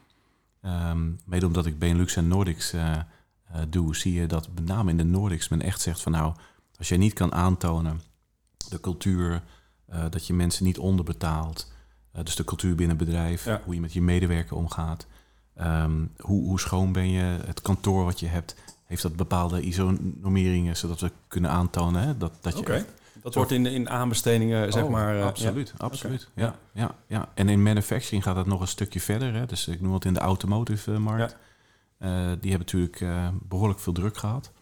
Ehm, 0.62 1.10
mede 1.24 1.46
omdat 1.46 1.66
ik 1.66 1.78
Benelux 1.78 2.16
en 2.16 2.28
Nordics 2.28 2.74
doe, 3.68 3.96
zie 3.96 4.12
je 4.12 4.26
dat 4.26 4.48
met 4.54 4.64
name 4.64 4.90
in 4.90 4.96
de 4.96 5.04
Nordics 5.04 5.48
men 5.48 5.62
echt 5.62 5.80
zegt 5.80 6.00
van 6.00 6.12
nou, 6.12 6.34
als 6.78 6.88
jij 6.88 6.98
niet 6.98 7.12
kan 7.12 7.32
aantonen 7.32 8.00
de 8.68 8.80
cultuur, 8.80 9.42
dat 10.10 10.26
je 10.26 10.32
mensen 10.32 10.64
niet 10.64 10.78
onderbetaalt, 10.78 11.72
eh, 12.12 12.24
dus 12.24 12.34
de 12.36 12.44
cultuur 12.44 12.74
binnen 12.74 12.96
het 12.96 13.06
bedrijf, 13.06 13.44
Ja. 13.44 13.60
hoe 13.64 13.74
je 13.74 13.80
met 13.80 13.92
je 13.92 14.02
medewerker 14.02 14.56
omgaat, 14.56 15.06
ehm, 15.56 16.04
hoe, 16.18 16.44
hoe 16.44 16.60
schoon 16.60 16.92
ben 16.92 17.10
je, 17.10 17.38
het 17.46 17.62
kantoor 17.62 18.04
wat 18.04 18.20
je 18.20 18.26
hebt, 18.26 18.54
heeft 18.84 19.02
dat 19.02 19.16
bepaalde 19.16 19.62
ISO-normeringen, 19.62 20.76
zodat 20.76 21.00
we 21.00 21.10
kunnen 21.28 21.50
aantonen 21.50 22.02
hè, 22.02 22.16
dat, 22.16 22.32
dat 22.40 22.58
je 22.58 22.64
echt 22.64 22.86
Dat 23.22 23.34
wordt 23.34 23.50
in, 23.50 23.66
in 23.66 23.88
aanbestedingen, 23.90 24.72
zeg 24.72 24.82
Oh, 24.84 24.90
maar... 24.90 25.18
eh, 25.18 25.24
absoluut, 25.26 25.72
absoluut. 25.76 26.28
Oké. 26.30 26.40
Ja, 26.40 26.54
ja, 26.72 26.94
ja. 27.06 27.28
En 27.34 27.48
in 27.48 27.62
manufacturing 27.62 28.22
gaat 28.22 28.34
dat 28.34 28.46
nog 28.46 28.60
een 28.60 28.68
stukje 28.68 29.00
verder. 29.00 29.34
Hè. 29.34 29.46
Dus 29.46 29.68
ik 29.68 29.80
noem 29.80 29.92
het 29.94 30.04
in 30.04 30.14
de 30.14 30.20
automotive-markt. 30.20 31.36
Eh, 31.98 32.08
die 32.40 32.50
hebben 32.50 32.58
natuurlijk 32.58 33.00
eh, 33.00 33.28
behoorlijk 33.48 33.80
veel 33.80 33.92
druk 33.92 34.16
gehad. 34.16 34.52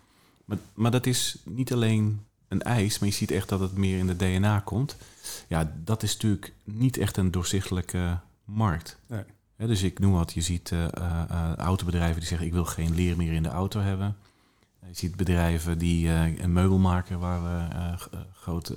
Maar, 0.44 0.58
maar 0.74 0.90
dat 0.90 1.06
is 1.06 1.42
niet 1.44 1.72
alleen 1.72 2.20
een 2.48 2.62
eis, 2.62 2.98
maar 2.98 3.08
je 3.08 3.14
ziet 3.14 3.30
echt 3.30 3.48
dat 3.48 3.60
het 3.60 3.76
meer 3.76 3.98
in 3.98 4.06
de 4.06 4.16
DNA 4.16 4.60
komt. 4.60 4.96
Ja, 5.48 5.72
dat 5.84 6.02
is 6.02 6.12
natuurlijk 6.12 6.52
niet 6.64 6.96
echt 6.96 7.16
een 7.16 7.30
doorzichtelijke 7.30 8.18
markt. 8.44 8.98
Nee. 9.06 9.24
Dus 9.56 9.82
ik 9.82 9.98
noem 9.98 10.12
wat, 10.12 10.32
je 10.32 10.40
ziet 10.40 10.72
eh, 10.72 10.84
eh, 10.84 11.22
eh, 11.30 11.54
autobedrijven 11.56 12.18
die 12.18 12.28
zeggen 12.28 12.46
ik 12.46 12.52
wil 12.52 12.64
geen 12.64 12.94
leer 12.94 13.16
meer 13.16 13.32
in 13.32 13.42
de 13.42 13.48
auto 13.48 13.80
hebben. 13.80 14.16
Je 14.86 14.94
ziet 14.94 15.16
bedrijven 15.16 15.78
die 15.78 16.08
een 16.08 16.52
meubelmaker 16.52 17.18
waar 17.18 17.42
we 17.42 17.96
grote 18.32 18.76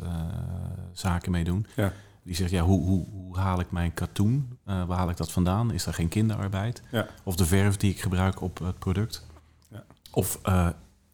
zaken 0.93 1.31
mee 1.31 1.43
doen. 1.43 1.65
Ja. 1.75 1.93
Die 2.23 2.35
zegt, 2.35 2.51
ja, 2.51 2.63
hoe, 2.63 2.81
hoe, 2.81 3.05
hoe 3.11 3.37
haal 3.37 3.59
ik 3.59 3.71
mijn 3.71 3.93
katoen? 3.93 4.57
Waar 4.63 4.97
haal 4.97 5.09
ik 5.09 5.17
dat 5.17 5.31
vandaan? 5.31 5.71
Is 5.71 5.85
er 5.85 5.93
geen 5.93 6.07
kinderarbeid? 6.07 6.81
Ja. 6.91 7.07
Of 7.23 7.35
de 7.35 7.45
verf 7.45 7.77
die 7.77 7.91
ik 7.91 8.01
gebruik 8.01 8.41
op 8.41 8.59
het 8.59 8.79
product? 8.79 9.25
Ja. 9.69 9.83
Of 10.11 10.39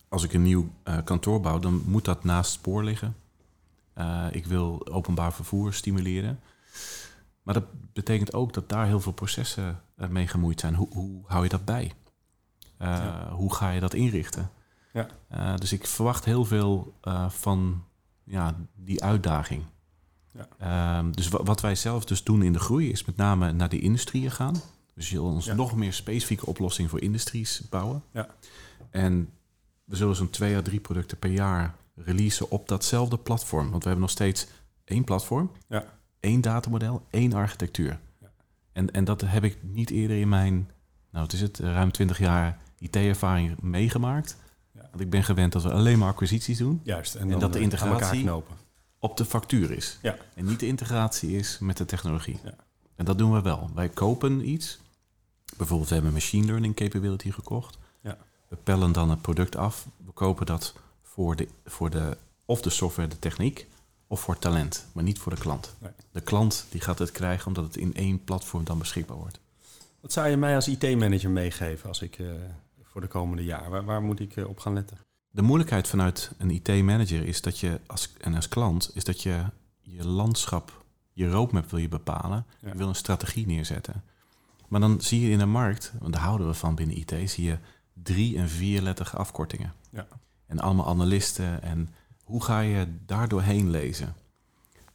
als 0.10 0.24
ik 0.24 0.34
een 0.34 0.42
nieuw 0.44 0.70
eh, 0.84 0.98
kantoor 1.04 1.42
bouw, 1.42 1.60
dan 1.60 1.84
moet 1.86 2.06
dat 2.06 2.24
naast 2.24 2.52
spoor 2.52 2.84
liggen. 2.84 3.16
Eh, 3.94 4.26
ik 4.32 4.46
wil 4.46 4.88
openbaar 4.92 5.34
vervoer 5.34 5.74
stimuleren. 5.74 6.40
Maar 7.44 7.54
dat 7.54 7.66
betekent 7.94 8.34
ook 8.34 8.54
dat 8.54 8.70
daar 8.70 8.86
heel 8.86 9.00
veel 9.00 9.12
processen 9.12 9.82
eh, 9.96 10.08
mee 10.08 10.28
gemoeid 10.28 10.60
zijn. 10.60 10.76
Hoe, 10.76 10.88
hoe 10.92 11.22
hou 11.26 11.44
je 11.44 11.50
dat 11.50 11.66
bij? 11.66 11.92
Ja. 12.80 13.30
Hoe 13.32 13.54
ga 13.56 13.72
je 13.72 13.80
dat 13.80 13.94
inrichten? 13.94 14.50
Ja. 14.94 15.56
Dus 15.58 15.74
ik 15.74 15.88
verwacht 15.88 16.26
heel 16.26 16.46
veel 16.46 16.94
van 17.28 17.84
ja, 18.24 18.56
die 18.76 19.04
uitdaging. 19.04 19.64
Ja. 20.32 20.48
Ehm, 20.98 21.12
dus 21.12 21.28
wa- 21.28 21.44
wat 21.44 21.62
wij 21.62 21.76
zelf 21.76 22.06
dus 22.06 22.24
doen 22.24 22.42
in 22.44 22.54
de 22.54 22.60
groei 22.60 22.90
is 22.92 23.06
met 23.06 23.16
name 23.18 23.52
naar 23.52 23.70
die 23.70 23.80
industrieën 23.82 24.32
gaan. 24.32 24.62
Dus 24.94 25.10
je 25.10 25.16
wil 25.16 25.26
ons 25.26 25.46
Ja. 25.46 25.54
nog 25.54 25.76
meer 25.76 25.94
specifieke 25.94 26.46
oplossingen 26.46 26.90
voor 26.90 27.02
industries 27.02 27.62
bouwen. 27.70 28.04
Ja. 28.12 28.28
En 28.90 29.30
we 29.88 29.96
zullen 29.96 30.16
zo'n 30.16 30.30
twee 30.30 30.56
à 30.56 30.62
drie 30.62 30.80
producten 30.80 31.18
per 31.18 31.30
jaar 31.32 31.76
releasen 31.96 32.52
op 32.52 32.68
datzelfde 32.68 33.18
platform. 33.18 33.70
Want 33.70 33.84
we 33.84 33.90
hebben 33.90 34.00
nog 34.02 34.10
steeds 34.10 34.48
één 34.84 35.04
platform, 35.04 35.52
Ja. 35.68 35.86
één 36.20 36.42
datamodel, 36.42 37.06
één 37.10 37.34
architectuur. 37.34 38.00
Ja. 38.22 38.32
En, 38.72 38.92
en 38.92 39.04
dat 39.04 39.22
heb 39.22 39.44
ik 39.44 39.58
niet 39.62 39.90
eerder 39.90 40.18
in 40.20 40.30
mijn, 40.30 40.54
nou 41.12 41.24
wat 41.26 41.34
is 41.34 41.42
het, 41.42 41.60
ruim 41.60 41.92
20 41.92 42.18
jaar 42.20 42.58
IT-ervaring 42.80 43.62
meegemaakt. 43.62 44.38
Ja. 44.74 44.82
Want 44.82 45.00
ik 45.02 45.10
ben 45.10 45.24
gewend 45.24 45.52
dat 45.52 45.64
we 45.64 45.72
alleen 45.72 45.98
maar 46.00 46.10
acquisities 46.10 46.58
doen 46.58 46.82
Juist. 46.84 47.16
En, 47.16 47.40
dat 47.40 47.52
de 47.52 47.58
eh, 47.58 47.64
integratie- 47.64 48.30
op 49.00 49.18
de 49.18 49.26
factuur 49.26 49.72
is. 49.72 50.00
Ja. 50.02 50.16
En 50.36 50.46
niet 50.46 50.60
de 50.60 50.68
integratie 50.68 51.36
is 51.36 51.58
met 51.60 51.78
de 51.78 51.86
technologie. 51.86 52.40
Ja. 52.44 52.56
En 52.96 53.06
dat 53.06 53.18
doen 53.18 53.34
we 53.34 53.42
wel. 53.42 53.70
Wij 53.76 53.90
kopen 53.90 54.50
iets. 54.50 54.80
Bijvoorbeeld, 55.58 55.90
we 55.90 55.96
hebben 55.96 56.14
machine 56.14 56.46
learning 56.46 56.76
capability 56.76 57.32
gekocht. 57.32 57.78
We 58.48 58.56
pellen 58.56 58.92
dan 58.92 59.10
het 59.10 59.22
product 59.22 59.56
af. 59.56 59.88
We 60.06 60.12
kopen 60.12 60.46
dat 60.46 60.74
voor 61.02 61.36
de, 61.36 61.48
voor 61.66 61.90
de 61.90 62.18
of 62.46 62.62
de 62.62 62.70
software, 62.70 63.10
de 63.10 63.20
techniek, 63.20 63.68
of 64.08 64.20
voor 64.20 64.40
talent, 64.40 64.86
maar 64.92 65.04
niet 65.04 65.20
voor 65.20 65.36
de 65.36 65.42
klant. 65.42 65.76
Nee. 65.80 65.92
De 66.12 66.22
klant 66.22 66.66
die 66.70 66.82
gaat 66.82 67.00
het 67.00 67.12
krijgen 67.12 67.48
omdat 67.48 67.64
het 67.64 67.78
in 67.78 67.94
één 67.96 68.24
platform 68.24 68.64
dan 68.64 68.78
beschikbaar 68.78 69.18
wordt. 69.18 69.40
Wat 70.00 70.14
zou 70.14 70.28
je 70.28 70.38
mij 70.38 70.56
als 70.56 70.68
IT-manager 70.68 71.30
meegeven 71.30 71.88
als 71.88 72.02
ik 72.02 72.20
eh, 72.20 72.28
voor 72.84 73.02
de 73.02 73.08
komende 73.08 73.44
jaar? 73.44 73.70
Waar, 73.70 73.86
waar 73.86 74.02
moet 74.02 74.20
ik 74.20 74.36
eh, 74.36 74.50
op 74.50 74.60
gaan 74.60 74.74
letten? 74.74 74.98
De 75.30 75.42
moeilijkheid 75.42 75.88
vanuit 75.88 76.32
een 76.38 76.50
IT-manager 76.52 77.26
is 77.26 77.42
dat 77.42 77.60
je 77.60 77.80
als, 77.86 78.14
en 78.18 78.36
als 78.36 78.48
klant 78.48 78.92
is 78.94 79.04
dat 79.04 79.22
je 79.22 79.44
je 79.82 80.08
landschap, 80.08 80.84
je 81.14 81.30
roadmap 81.30 81.70
wil 81.70 81.80
je 81.80 81.88
bepalen. 81.88 82.46
Ja. 82.60 82.72
Je 82.72 82.78
wil 82.78 82.88
een 82.88 82.96
strategie 82.96 83.46
neerzetten. 83.46 84.04
Maar 84.68 84.80
dan 84.80 85.02
zie 85.02 85.22
je 85.22 85.30
in 85.30 85.38
de 85.38 85.46
markt, 85.46 85.94
want 86.00 86.14
daar 86.14 86.22
houden 86.22 86.48
we 86.48 86.54
van 86.54 86.76
binnen 86.76 86.98
IT, 86.98 87.30
zie 87.30 87.44
je 87.44 87.58
drie- 88.04 88.38
en 88.38 88.50
vierletterige 88.50 89.18
afkortingen. 89.18 89.74
Ja. 89.90 90.08
En 90.46 90.60
allemaal 90.60 90.88
analisten. 90.88 91.62
En 91.62 91.90
hoe 92.24 92.44
ga 92.44 92.60
je 92.60 92.88
daar 93.06 93.28
doorheen 93.28 93.70
lezen? 93.70 94.16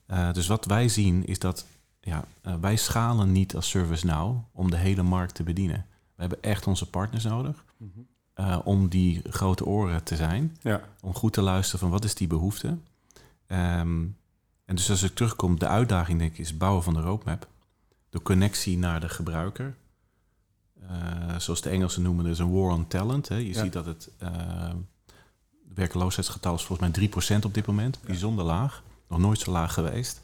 Eh, 0.07 0.33
dus 0.33 0.47
wat 0.47 0.65
wij 0.65 0.89
zien 0.89 1.27
is 1.27 1.39
dat 1.39 1.67
ja, 2.01 2.25
eh, 2.43 2.55
wij 2.61 2.77
schalen 2.77 3.33
niet 3.33 3.55
als 3.55 3.69
ServiceNow 3.69 4.37
om 4.53 4.71
de 4.71 4.77
hele 4.77 5.03
markt 5.03 5.35
te 5.35 5.43
bedienen. 5.43 5.87
We 6.15 6.21
hebben 6.21 6.43
echt 6.43 6.67
onze 6.67 6.91
partners 6.91 7.25
nodig 7.25 7.65
eh, 8.35 8.59
om 8.65 8.89
die 8.89 9.23
grote 9.31 9.67
oren 9.67 10.03
te 10.05 10.17
zijn. 10.17 10.57
Ja. 10.61 10.81
Om 11.01 11.15
goed 11.15 11.33
te 11.33 11.43
luisteren 11.43 11.81
van 11.81 11.91
wat 11.91 12.05
is 12.05 12.15
die 12.15 12.27
behoefte. 12.27 12.77
Ehm, 13.47 14.07
en 14.65 14.75
dus 14.75 14.91
als 14.91 15.03
ik 15.03 15.15
terugkom, 15.15 15.59
de 15.59 15.67
uitdaging 15.67 16.19
denk 16.19 16.33
ik 16.33 16.39
is 16.39 16.57
bouwen 16.57 16.83
van 16.83 16.95
de 16.95 17.01
roadmap. 17.01 17.49
De 18.11 18.23
connectie 18.23 18.79
naar 18.79 19.01
de 19.01 19.09
gebruiker. 19.09 19.75
Eh, 20.89 21.39
zoals 21.39 21.61
de 21.61 21.71
Engelsen 21.71 22.03
noemen, 22.03 22.27
is 22.27 22.39
een 22.39 22.53
war 22.53 22.71
on 22.73 22.87
talent. 22.87 23.29
Hè. 23.29 23.37
Je 23.37 23.47
Ja. 23.53 23.63
ziet 23.63 23.73
dat 23.73 23.87
het 23.87 24.09
eh, 24.19 24.31
werkloosheidsgetal 25.75 26.55
is 26.55 26.63
volgens 26.65 26.89
mij 26.89 27.09
3% 27.09 27.45
op 27.45 27.55
dit 27.55 27.67
moment. 27.67 27.99
Bijzonder 28.07 28.45
laag. 28.45 28.83
Nog 29.09 29.19
nooit 29.19 29.39
zo 29.39 29.51
laag 29.53 29.73
geweest. 29.75 30.21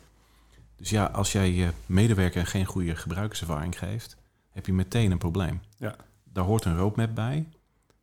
Dus 0.76 0.90
ja, 0.90 1.04
als 1.04 1.32
jij 1.32 1.52
je 1.52 1.70
medewerker 1.86 2.46
geen 2.46 2.64
goede 2.64 2.96
gebruikerservaring 2.96 3.78
geeft, 3.78 4.16
heb 4.50 4.66
je 4.66 4.72
meteen 4.72 5.10
een 5.10 5.18
probleem. 5.18 5.60
Ja. 5.76 5.96
Daar 6.32 6.44
hoort 6.44 6.64
een 6.64 6.76
roadmap 6.76 7.14
bij. 7.14 7.46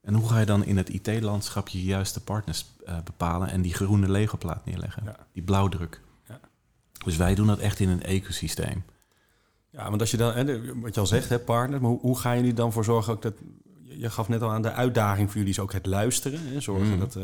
En 0.01 0.13
hoe 0.13 0.29
ga 0.29 0.39
je 0.39 0.45
dan 0.45 0.63
in 0.65 0.77
het 0.77 0.89
IT-landschap 0.89 1.67
je 1.67 1.83
juiste 1.83 2.23
partners 2.23 2.65
eh, 2.85 2.97
bepalen 3.03 3.49
en 3.49 3.61
die 3.61 3.73
groene 3.73 4.09
Lego-plaat 4.09 4.65
neerleggen? 4.65 5.03
Ja. 5.03 5.15
Die 5.31 5.43
blauwdruk. 5.43 6.01
Ja. 6.27 6.39
Dus 7.05 7.15
wij 7.17 7.35
doen 7.35 7.47
dat 7.47 7.59
echt 7.59 7.79
in 7.79 7.89
een 7.89 8.03
ecosysteem. 8.03 8.83
Ja, 9.75 9.89
want 9.89 10.01
als 10.01 10.11
je 10.11 10.17
dan, 10.17 10.33
hè, 10.33 10.75
wat 10.81 10.93
je 10.93 10.99
al 10.99 11.07
zegt, 11.07 11.29
hè, 11.29 11.39
partner, 11.39 11.81
maar 11.81 11.89
hoe, 11.89 11.99
hoe 11.99 12.17
ga 12.17 12.31
je 12.31 12.41
nu 12.41 12.53
dan 12.53 12.71
voor 12.71 12.83
zorgen 12.83 13.13
ook 13.13 13.21
dat. 13.21 13.33
Je 13.97 14.09
gaf 14.09 14.27
net 14.27 14.41
al 14.41 14.51
aan 14.51 14.61
de 14.61 14.71
uitdaging 14.71 15.27
voor 15.27 15.37
jullie 15.37 15.51
is 15.51 15.59
ook 15.59 15.73
het 15.73 15.85
luisteren. 15.85 16.39
Hè, 16.47 16.59
zorgen 16.59 16.87
Mhm. 16.87 16.99
dat, 16.99 17.15
eh, 17.15 17.23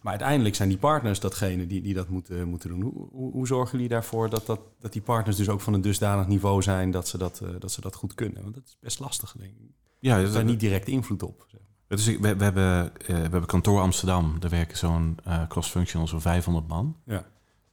Maar 0.00 0.12
uiteindelijk 0.12 0.54
zijn 0.54 0.68
die 0.68 0.78
partners 0.78 1.20
datgene 1.20 1.66
die, 1.66 1.82
die 1.82 1.94
dat 1.94 2.08
moeten, 2.08 2.48
moeten 2.48 2.68
doen. 2.68 2.80
Hoe, 2.82 3.08
hoe, 3.12 3.32
hoe 3.32 3.46
zorgen 3.46 3.72
jullie 3.72 3.88
daarvoor 3.88 4.30
dat, 4.30 4.46
dat, 4.46 4.60
dat 4.80 4.92
die 4.92 5.02
partners 5.02 5.36
dus 5.36 5.48
ook 5.48 5.60
van 5.60 5.74
een 5.74 5.80
dusdanig 5.80 6.26
niveau 6.26 6.62
zijn 6.62 6.90
dat 6.90 7.08
ze 7.08 7.18
dat, 7.18 7.40
eh, 7.40 7.48
dat, 7.58 7.72
ze 7.72 7.80
dat 7.80 7.94
goed 7.94 8.14
kunnen? 8.14 8.42
Want 8.42 8.54
dat 8.54 8.64
is 8.66 8.76
best 8.80 8.98
lastig, 8.98 9.34
denk 9.38 9.50
ik. 9.50 9.70
Ja, 9.98 10.22
dat, 10.22 10.32
zijn 10.32 10.46
niet 10.46 10.60
direct 10.60 10.88
invloed 10.88 11.22
op. 11.22 11.46
zeg 11.48 11.98
is, 11.98 12.06
we, 12.06 12.36
we, 12.36 12.44
hebben, 12.44 12.96
eh, 12.98 13.06
we 13.06 13.12
hebben 13.12 13.46
kantoor 13.46 13.80
Amsterdam. 13.80 14.36
Daar 14.40 14.50
werken 14.50 14.76
zo'n 14.76 15.18
eh 15.24 15.46
cross-functional 15.48 16.06
zo'n 16.06 16.20
500 16.20 16.68
man. 16.68 16.96
Ja. 17.04 17.26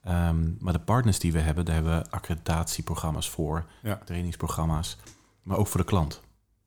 Ehm, 0.04 0.50
maar 0.58 0.72
de 0.72 0.78
partners 0.78 1.18
die 1.18 1.32
we 1.32 1.38
hebben, 1.38 1.64
daar 1.64 1.74
hebben 1.74 1.98
we 1.98 2.10
accreditatieprogramma's 2.10 3.30
voor, 3.30 3.64
Ja. 3.82 4.00
trainingsprogramma's, 4.04 4.96
maar 5.42 5.56
ook 5.56 5.66
voor 5.66 5.80
de 5.80 5.86
klant. 5.86 6.20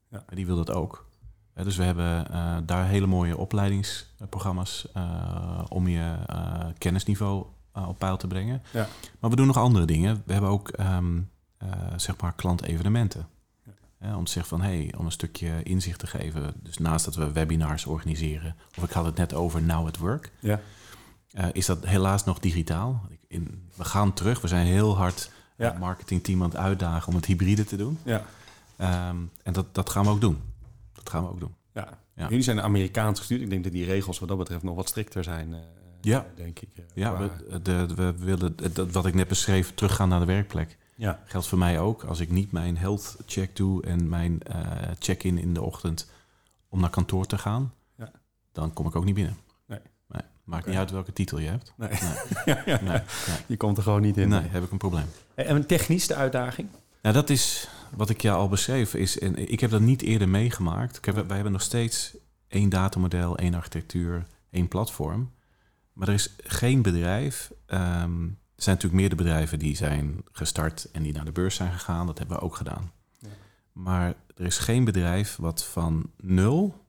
Ja. 0.10 0.24
Die 0.34 0.46
wil 0.46 0.56
dat 0.56 0.72
ook. 0.72 1.06
Dus 1.54 1.78
we 1.78 1.84
hebben 1.84 2.32
eh, 2.32 2.58
daar 2.66 2.86
hele 2.88 3.08
mooie 3.08 3.38
opleidingsprogramma's 3.38 4.88
eh, 4.94 5.64
om 5.70 5.88
je 5.88 6.16
eh, 6.26 6.66
kennisniveau 6.78 7.46
op 7.88 8.00
peil 8.00 8.18
te 8.18 8.28
brengen. 8.28 8.62
Ja. 8.72 8.88
Maar 9.20 9.30
we 9.30 9.36
doen 9.36 9.48
nog 9.48 9.58
andere 9.58 9.86
dingen. 9.86 10.22
We 10.26 10.32
hebben 10.32 10.50
ook 10.52 10.70
ehm 10.70 11.20
eh, 11.58 11.70
zeg 11.96 12.22
maar 12.22 12.34
klantevenementen. 12.34 13.28
Ja. 14.00 14.18
Om 14.18 14.24
te 14.26 14.32
zeggen 14.32 14.58
van 14.58 14.68
hey, 14.68 14.94
om 14.98 15.06
een 15.06 15.12
stukje 15.12 15.64
inzicht 15.64 16.00
te 16.00 16.08
geven. 16.08 16.54
Dus 16.64 16.78
naast 16.78 17.06
dat 17.06 17.16
we 17.16 17.32
webinars 17.32 17.86
organiseren, 17.86 18.56
of 18.78 18.84
ik 18.84 18.92
had 18.92 19.06
het 19.06 19.16
net 19.18 19.34
over 19.34 19.62
Now 19.62 19.88
at 19.88 19.98
Work. 19.98 20.32
Ja. 20.40 20.60
Eh, 21.32 21.46
is 21.52 21.66
dat 21.66 21.86
helaas 21.86 22.24
nog 22.24 22.40
digitaal. 22.40 23.02
In, 23.28 23.70
we 23.76 23.84
gaan 23.84 24.14
terug. 24.14 24.42
We 24.42 24.48
zijn 24.48 24.66
heel 24.66 24.96
hard 24.98 25.32
Ja. 25.58 25.66
het 25.66 25.80
marketingteam 25.80 26.42
aan 26.44 26.50
het 26.50 26.58
uitdagen 26.58 27.08
om 27.08 27.16
het 27.16 27.26
hybride 27.26 27.64
te 27.66 27.76
doen. 27.78 28.00
Ja. 28.04 28.26
Ehm, 28.76 29.16
en 29.44 29.54
dat, 29.54 29.76
dat 29.76 29.90
gaan 29.90 30.04
we 30.04 30.10
ook 30.10 30.22
doen. 30.22 30.42
Dat 30.94 31.10
gaan 31.10 31.24
we 31.24 31.30
ook 31.30 31.40
doen. 31.40 31.56
Ja. 31.74 31.88
Ja. 32.16 32.28
Jullie 32.28 32.44
zijn 32.44 32.62
Amerikaans 32.62 33.20
gestuurd. 33.20 33.42
Ik 33.42 33.50
denk 33.50 33.64
dat 33.64 33.74
die 33.74 33.86
regels 33.86 34.20
wat 34.20 34.30
dat 34.30 34.38
betreft 34.38 34.64
nog 34.64 34.76
wat 34.76 34.88
strikter 34.90 35.24
zijn. 35.24 35.54
eh, 35.54 35.60
Ja. 36.02 36.26
Denk 36.36 36.60
ik. 36.60 36.70
eh, 36.76 36.84
Ja, 36.94 37.18
we, 37.18 37.62
de, 37.62 37.86
we 37.96 38.14
willen 38.18 38.56
dat, 38.74 38.92
wat 38.92 39.06
ik 39.06 39.14
net 39.14 39.28
beschreef, 39.28 39.74
teruggaan 39.74 40.10
naar 40.10 40.20
de 40.20 40.26
werkplek. 40.26 40.78
ja. 40.96 41.20
Geldt 41.26 41.48
voor 41.48 41.58
mij 41.58 41.80
ook. 41.80 42.04
Als 42.04 42.20
ik 42.20 42.30
niet 42.30 42.52
mijn 42.52 42.78
health 42.78 43.18
check 43.26 43.56
doe 43.56 43.84
en 43.84 44.10
mijn 44.10 44.44
eh, 44.44 44.62
check-in 45.00 45.38
in 45.38 45.54
de 45.54 45.62
ochtend 45.62 46.12
om 46.70 46.80
naar 46.80 46.90
kantoor 46.90 47.26
te 47.26 47.38
gaan, 47.38 47.74
Ja. 47.98 48.12
dan 48.52 48.74
kom 48.74 48.88
ik 48.88 48.96
ook 48.96 49.06
niet 49.06 49.16
binnen. 49.16 49.38
Maakt 50.48 50.66
niet 50.66 50.76
uit 50.76 50.92
welke 50.92 51.14
titel 51.14 51.40
je 51.40 51.50
hebt. 51.50 51.74
Nee. 51.78 51.90
Nee. 51.90 52.58
ja. 52.66 52.80
Nee. 52.82 53.02
Je 53.46 53.58
komt 53.58 53.78
er 53.78 53.84
gewoon 53.84 54.02
niet 54.02 54.18
in. 54.18 54.30
nee, 54.30 54.42
heb 54.42 54.64
ik 54.64 54.72
een 54.72 54.78
probleem. 54.78 55.06
En 55.36 55.66
technisch 55.66 56.08
de 56.08 56.16
uitdaging? 56.16 56.68
Nou, 57.02 57.16
dat 57.16 57.30
is 57.30 57.70
wat 57.96 58.10
ik 58.10 58.22
je 58.22 58.32
al 58.32 58.48
beschreef. 58.50 58.94
Is, 58.94 59.20
en 59.20 59.52
ik 59.52 59.60
heb 59.60 59.70
dat 59.70 59.82
niet 59.82 60.02
eerder 60.02 60.30
meegemaakt. 60.30 60.98
Ik 60.98 61.06
heb, 61.06 61.16
wij 61.16 61.36
hebben 61.36 61.52
nog 61.52 61.62
steeds 61.62 62.16
één 62.48 62.70
datamodel, 62.70 63.38
één 63.38 63.54
architectuur, 63.54 64.26
één 64.50 64.68
platform. 64.68 65.32
Maar 65.94 66.08
er 66.08 66.14
is 66.14 66.36
geen 66.44 66.82
bedrijf. 66.82 67.52
ehm, 67.66 68.24
er 68.56 68.64
zijn 68.64 68.76
natuurlijk 68.76 69.02
meerdere 69.02 69.24
bedrijven 69.24 69.60
die 69.60 69.76
zijn 69.76 70.22
gestart 70.32 70.92
en 70.92 71.04
die 71.04 71.14
naar 71.14 71.26
de 71.26 71.32
beurs 71.32 71.56
zijn 71.56 71.72
gegaan. 71.72 72.06
Dat 72.06 72.18
hebben 72.18 72.38
we 72.38 72.44
ook 72.44 72.56
gedaan. 72.56 72.92
Ja. 73.20 73.28
Maar 73.72 74.14
er 74.36 74.46
is 74.46 74.58
geen 74.58 74.84
bedrijf 74.86 75.36
wat 75.36 75.64
van 75.66 76.12
nul, 76.18 76.86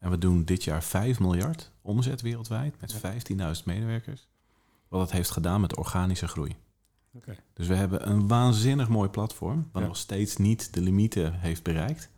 en 0.00 0.10
we 0.10 0.18
doen 0.18 0.44
dit 0.44 0.64
jaar 0.64 0.82
5 0.82 1.20
miljard 1.20 1.70
omzet 1.82 2.20
wereldwijd 2.20 2.80
met 2.80 2.92
Ja. 2.92 2.98
15.000 3.54 3.64
medewerkers, 3.64 4.28
wat 4.88 5.00
het 5.00 5.10
heeft 5.12 5.30
gedaan 5.30 5.60
met 5.60 5.76
organische 5.76 6.28
groei. 6.28 6.56
Dus 7.54 7.66
we 7.66 7.74
hebben 7.74 8.08
een 8.10 8.28
waanzinnig 8.28 8.88
mooi 8.88 9.08
platform, 9.08 9.68
wat 9.72 9.82
Ja. 9.82 9.88
nog 9.88 9.96
steeds 9.96 10.36
niet 10.36 10.74
de 10.74 10.80
limieten 10.80 11.34
heeft 11.40 11.62
bereikt 11.62 12.10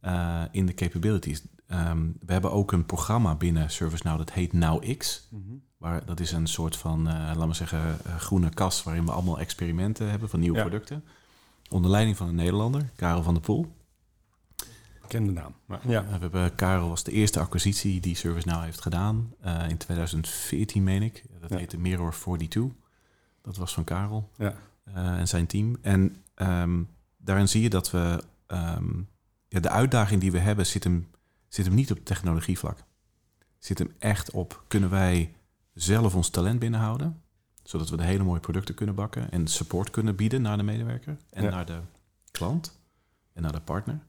eh, 0.00 0.42
in 0.50 0.66
de 0.66 0.74
capabilities. 0.74 1.42
Ehm, 1.66 2.06
we 2.26 2.32
hebben 2.32 2.52
ook 2.52 2.72
een 2.72 2.86
programma 2.86 3.34
binnen 3.34 3.70
ServiceNow 3.70 4.18
dat 4.18 4.32
heet 4.32 4.52
NowX. 4.52 5.28
Mhm. 5.30 5.42
Waar, 5.76 6.04
dat 6.04 6.20
is 6.20 6.32
een 6.32 6.46
soort 6.46 6.76
van, 6.76 7.08
eh 7.08 7.14
laten 7.14 7.48
we 7.48 7.54
zeggen, 7.54 7.98
eh, 8.04 8.16
groene 8.16 8.48
kast 8.48 8.82
waarin 8.82 9.04
we 9.04 9.12
allemaal 9.12 9.38
experimenten 9.38 10.10
hebben 10.10 10.28
van 10.28 10.40
nieuwe 10.40 10.56
Ja. 10.58 10.62
producten. 10.64 11.04
Onder 11.70 11.90
leiding 11.90 12.16
van 12.16 12.28
een 12.28 12.34
Nederlander, 12.34 12.90
Karel 12.96 13.22
van 13.22 13.34
der 13.34 13.42
Poel. 13.42 13.76
Bekende 15.12 15.32
naam. 15.40 15.54
Maar, 15.66 15.88
ja. 15.88 16.00
Eh, 16.02 16.12
we 16.14 16.18
hebben, 16.18 16.54
Karel 16.54 16.88
was 16.88 17.04
de 17.04 17.10
eerste 17.12 17.40
acquisitie 17.40 18.00
die 18.00 18.16
ServiceNow 18.16 18.62
heeft 18.62 18.80
gedaan. 18.80 19.34
eh, 19.40 19.68
in 19.68 19.76
2014, 19.76 20.82
meen 20.82 21.02
ik. 21.02 21.24
Dat 21.40 21.50
Ja. 21.50 21.56
heette 21.56 21.78
Mirror 21.78 22.12
42. 22.12 22.64
Dat 23.42 23.56
was 23.56 23.74
van 23.74 23.84
Karel 23.84 24.30
Ja. 24.36 24.54
eh, 24.84 25.18
en 25.18 25.28
zijn 25.28 25.46
team. 25.46 25.76
En 25.80 26.16
ehm, 26.34 26.82
daarin 27.16 27.48
zie 27.48 27.62
je 27.62 27.70
dat 27.70 27.90
we... 27.90 28.24
ehm, 28.46 29.00
ja, 29.48 29.60
de 29.60 29.68
uitdaging 29.68 30.20
die 30.20 30.32
we 30.32 30.38
hebben 30.38 30.66
zit 30.66 30.84
hem, 30.84 31.08
zit 31.48 31.66
hem 31.66 31.74
niet 31.74 31.90
op 31.90 32.04
technologievlak. 32.04 32.84
Zit 33.58 33.78
hem 33.78 33.94
echt 33.98 34.30
op... 34.30 34.64
Kunnen 34.68 34.90
wij 34.90 35.34
zelf 35.74 36.14
ons 36.14 36.28
talent 36.30 36.58
binnenhouden? 36.58 37.22
Zodat 37.62 37.88
we 37.90 37.96
de 37.96 38.02
hele 38.04 38.22
mooie 38.24 38.40
producten 38.40 38.74
kunnen 38.74 38.94
bakken... 38.94 39.30
en 39.30 39.46
support 39.46 39.90
kunnen 39.90 40.16
bieden 40.16 40.42
naar 40.42 40.56
de 40.56 40.62
medewerker... 40.62 41.16
en 41.30 41.42
Ja. 41.44 41.50
naar 41.50 41.66
de 41.66 41.80
klant 42.30 42.78
en 43.32 43.42
naar 43.42 43.52
de 43.52 43.60
partner. 43.60 44.00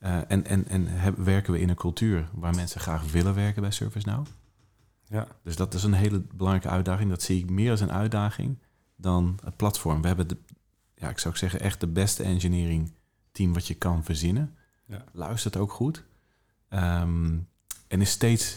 Eh, 0.00 0.16
en 0.28 0.46
en, 0.46 0.68
en 0.68 0.86
heb- 0.86 1.16
werken 1.18 1.52
we 1.52 1.60
in 1.60 1.68
een 1.68 1.74
cultuur 1.74 2.28
waar 2.32 2.54
mensen 2.54 2.80
graag 2.80 3.10
willen 3.12 3.34
werken 3.34 3.62
bij 3.62 3.70
ServiceNow. 3.70 4.26
Ja. 5.06 5.26
Dus 5.42 5.56
dat 5.56 5.74
is 5.74 5.82
een 5.82 5.92
hele 5.92 6.18
belangrijke 6.34 6.68
uitdaging. 6.68 7.10
Dat 7.10 7.22
zie 7.22 7.38
ik 7.42 7.50
meer 7.50 7.70
als 7.70 7.80
een 7.80 7.92
uitdaging 7.92 8.58
dan 8.96 9.38
het 9.44 9.56
platform. 9.56 10.00
We 10.00 10.06
hebben, 10.06 10.28
de, 10.28 10.36
ja, 10.94 11.08
ik 11.08 11.18
zou 11.18 11.32
ook 11.34 11.40
zeggen, 11.40 11.60
echt 11.60 11.80
de 11.80 11.86
beste 11.86 12.22
engineering 12.22 12.92
team 13.32 13.52
wat 13.52 13.66
je 13.66 13.74
kan 13.74 14.04
verzinnen. 14.04 14.54
Ja. 14.86 15.04
Luistert 15.12 15.56
ook 15.56 15.72
goed. 15.72 16.04
Ehm, 16.68 17.36
en 17.88 18.00
is 18.00 18.10
steeds 18.10 18.56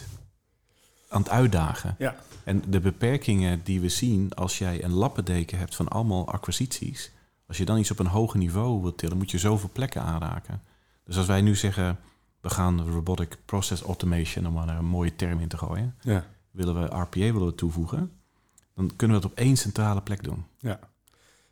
aan 1.08 1.20
het 1.20 1.30
uitdagen. 1.30 1.94
Ja. 1.98 2.16
En 2.44 2.62
de 2.70 2.80
beperkingen 2.80 3.60
die 3.64 3.80
we 3.80 3.88
zien 3.88 4.34
als 4.34 4.58
jij 4.58 4.84
een 4.84 4.92
lappendeken 4.92 5.58
hebt 5.58 5.74
van 5.74 5.88
allemaal 5.88 6.28
acquisities. 6.28 7.12
Als 7.46 7.56
je 7.56 7.64
dan 7.64 7.78
iets 7.78 7.90
op 7.90 7.98
een 7.98 8.06
hoger 8.06 8.38
niveau 8.38 8.80
wilt 8.82 8.98
tillen, 8.98 9.16
moet 9.16 9.30
je 9.30 9.38
zoveel 9.38 9.70
plekken 9.72 10.02
aanraken. 10.02 10.62
Dus 11.04 11.16
als 11.16 11.26
wij 11.26 11.40
nu 11.40 11.56
zeggen, 11.56 11.98
we 12.40 12.50
gaan 12.50 12.88
robotic 12.90 13.36
process 13.44 13.82
automation, 13.82 14.46
om 14.46 14.52
maar 14.52 14.68
een 14.68 14.84
mooie 14.84 15.16
term 15.16 15.40
in 15.40 15.48
te 15.48 15.56
gooien 15.58 15.94
Ja. 16.00 16.24
willen 16.50 16.74
we 16.74 16.84
RPA 16.86 17.18
willen 17.20 17.46
we 17.46 17.54
toevoegen, 17.54 18.10
dan 18.74 18.90
kunnen 18.96 19.16
we 19.16 19.22
dat 19.22 19.30
op 19.32 19.38
één 19.38 19.56
centrale 19.56 20.02
plek 20.02 20.22
doen. 20.24 20.44
Ja. 20.58 20.78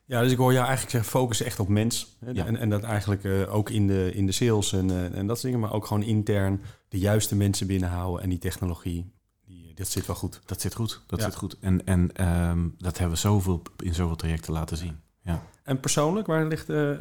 Ja, 0.04 0.20
dus 0.20 0.32
ik 0.32 0.36
hoor 0.38 0.52
jou 0.52 0.66
eigenlijk 0.66 0.90
zeggen, 0.90 1.10
focus 1.10 1.40
echt 1.42 1.60
op 1.60 1.68
mens. 1.68 2.16
Hè? 2.24 2.30
Ja. 2.30 2.46
En, 2.46 2.56
en 2.56 2.68
dat 2.70 2.82
eigenlijk 2.82 3.24
eh, 3.24 3.54
ook 3.54 3.70
in 3.70 3.86
de, 3.86 4.10
in 4.14 4.26
de 4.26 4.32
sales 4.32 4.72
en, 4.72 4.90
eh, 4.90 5.04
en 5.04 5.26
dat 5.26 5.36
soort 5.38 5.42
dingen, 5.42 5.60
maar 5.60 5.72
ook 5.72 5.86
gewoon 5.86 6.02
intern 6.02 6.60
de 6.88 6.98
juiste 6.98 7.36
mensen 7.36 7.66
binnenhouden 7.66 8.22
en 8.22 8.28
die 8.28 8.38
technologie, 8.38 9.12
die, 9.44 9.74
dat 9.74 9.88
zit 9.88 10.06
wel 10.06 10.16
goed. 10.16 10.40
Dat 10.44 10.60
zit 10.60 10.74
goed. 10.74 11.02
Dat 11.06 11.18
Ja. 11.18 11.24
zit 11.24 11.34
goed. 11.34 11.56
En, 11.60 11.86
en 11.86 12.10
ehm, 12.14 12.68
dat 12.78 12.98
hebben 12.98 13.14
we 13.14 13.20
zoveel 13.20 13.62
in 13.78 13.94
zoveel 13.94 14.16
trajecten 14.16 14.52
laten 14.52 14.76
zien. 14.76 15.00
Ja. 15.22 15.42
En 15.62 15.80
persoonlijk, 15.80 16.26
waar, 16.26 16.46
ligt, 16.46 16.68
eh, 16.68 16.90
eh, 16.92 16.98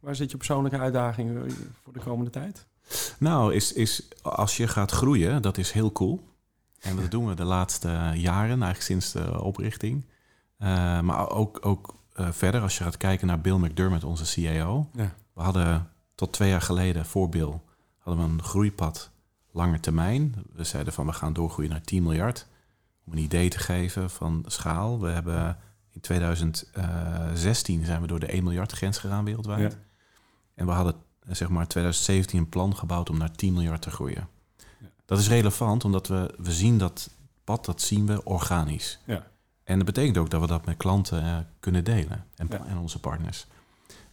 waar 0.00 0.16
zit 0.16 0.30
je 0.30 0.36
persoonlijke 0.36 0.78
uitdaging 0.78 1.36
eh, 1.36 1.52
voor 1.82 1.92
de 1.92 2.00
komende 2.00 2.30
tijd? 2.30 2.66
Nou, 3.18 3.54
is, 3.54 3.72
is 3.72 4.08
als 4.22 4.56
je 4.56 4.68
gaat 4.68 4.90
groeien, 4.90 5.42
dat 5.42 5.58
is 5.58 5.72
heel 5.72 5.92
cool. 5.92 6.28
En 6.80 6.96
dat 6.96 7.10
doen 7.10 7.26
we 7.26 7.34
de 7.34 7.44
laatste 7.44 7.88
jaren, 8.14 8.62
eigenlijk 8.62 8.82
sinds 8.82 9.12
de 9.12 9.42
oprichting. 9.42 10.04
Eh, 10.56 11.00
maar 11.00 11.30
ook, 11.30 11.58
ook 11.66 11.94
eh, 12.12 12.28
verder, 12.30 12.60
als 12.60 12.78
je 12.78 12.84
gaat 12.84 12.96
kijken 12.96 13.26
naar 13.26 13.40
Bill 13.40 13.56
McDermott, 13.56 14.04
onze 14.04 14.42
CAO. 14.42 14.88
Ja. 14.92 15.14
We 15.32 15.42
hadden 15.42 15.88
tot 16.14 16.32
twee 16.32 16.48
jaar 16.48 16.62
geleden, 16.62 17.06
voor 17.06 17.28
Bill, 17.28 17.60
hadden 17.98 18.24
we 18.24 18.32
een 18.32 18.42
groeipad 18.42 19.10
lange 19.52 19.80
termijn. 19.80 20.34
We 20.52 20.64
zeiden 20.64 20.92
van 20.92 21.06
we 21.06 21.12
gaan 21.12 21.32
doorgroeien 21.32 21.70
naar 21.70 21.82
10 21.82 22.02
miljard. 22.02 22.46
Om 23.06 23.12
een 23.12 23.18
idee 23.18 23.48
te 23.48 23.58
geven 23.58 24.10
van 24.10 24.44
schaal. 24.46 25.00
We 25.00 25.08
hebben 25.08 25.58
in 25.90 26.00
2016 26.00 27.84
zijn 27.84 28.00
we 28.00 28.06
door 28.06 28.20
de 28.20 28.26
1 28.26 28.44
miljard 28.44 28.72
grens 28.72 28.98
gegaan 28.98 29.24
wereldwijd. 29.24 29.72
Ja. 29.72 29.78
En 30.60 30.66
we 30.66 30.72
hadden 30.72 30.94
zeg 31.28 31.48
maar 31.48 31.66
2017 31.66 32.38
een 32.38 32.48
plan 32.48 32.76
gebouwd 32.76 33.10
om 33.10 33.18
naar 33.18 33.32
10 33.32 33.52
miljard 33.52 33.82
te 33.82 33.90
groeien. 33.90 34.28
Ja. 34.56 34.86
Dat 35.04 35.18
is 35.18 35.28
relevant 35.28 35.84
omdat 35.84 36.06
we, 36.06 36.34
we 36.38 36.52
zien 36.52 36.78
dat 36.78 37.10
pad, 37.44 37.64
dat 37.64 37.82
zien 37.82 38.06
we 38.06 38.24
organisch. 38.24 38.98
Ja. 39.06 39.26
En 39.64 39.76
dat 39.76 39.86
betekent 39.86 40.18
ook 40.18 40.30
dat 40.30 40.40
we 40.40 40.46
dat 40.46 40.66
met 40.66 40.76
klanten 40.76 41.22
eh, 41.22 41.36
kunnen 41.60 41.84
delen 41.84 42.24
en, 42.36 42.46
Ja. 42.50 42.64
en 42.66 42.76
onze 42.78 42.98
partners. 43.00 43.46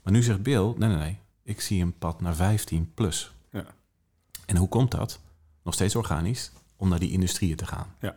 Maar 0.04 0.14
nu 0.14 0.24
zegt 0.24 0.44
Bill, 0.44 0.74
nee, 0.78 0.90
nee, 0.90 0.98
nee, 0.98 1.20
ik 1.44 1.62
zie 1.62 1.82
een 1.82 1.98
pad 1.98 2.22
naar 2.22 2.36
15 2.36 2.92
plus. 2.94 3.32
Ja. 3.52 3.66
En 4.46 4.56
hoe 4.58 4.70
komt 4.70 4.92
dat? 4.92 5.20
Nog 5.64 5.74
steeds 5.74 5.96
organisch, 5.96 6.52
om 6.76 6.90
naar 6.90 7.00
die 7.00 7.12
industrieën 7.12 7.56
te 7.56 7.66
gaan. 7.66 7.88
Ja. 8.00 8.16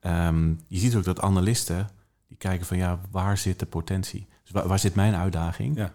Ehm, 0.00 0.48
je 0.68 0.78
ziet 0.78 0.94
ook 0.96 1.04
dat 1.04 1.20
analisten, 1.20 1.88
die 2.26 2.36
kijken 2.36 2.66
van 2.66 2.76
ja, 2.76 3.00
waar 3.10 3.38
zit 3.38 3.58
de 3.58 3.66
potentie? 3.66 4.26
Dus 4.42 4.52
waar, 4.52 4.68
waar 4.68 4.78
zit 4.78 4.94
mijn 4.94 5.14
uitdaging? 5.14 5.76
Ja. 5.76 5.92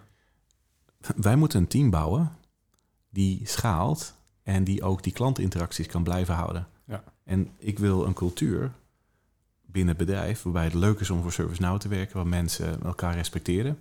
Wij 1.16 1.36
moeten 1.36 1.60
een 1.60 1.68
team 1.68 1.90
bouwen 1.90 2.32
die 3.10 3.42
schaalt 3.44 4.16
En 4.44 4.64
die 4.64 4.84
ook 4.84 5.04
die 5.04 5.14
klantinteracties 5.14 5.88
kan 5.88 6.04
blijven 6.04 6.34
houden. 6.36 6.68
Ja. 6.86 7.04
En 7.24 7.50
ik 7.58 7.80
wil 7.80 8.06
een 8.06 8.14
cultuur 8.14 8.72
binnen 9.66 9.96
het 9.98 10.06
bedrijf 10.06 10.44
waarbij 10.44 10.64
het 10.64 10.74
leuk 10.74 11.00
is 11.00 11.10
om 11.10 11.22
voor 11.22 11.32
ServiceNow 11.32 11.80
te 11.80 11.88
werken, 11.88 12.16
waar 12.16 12.28
mensen 12.28 12.84
elkaar 12.84 13.16
respecteren. 13.16 13.78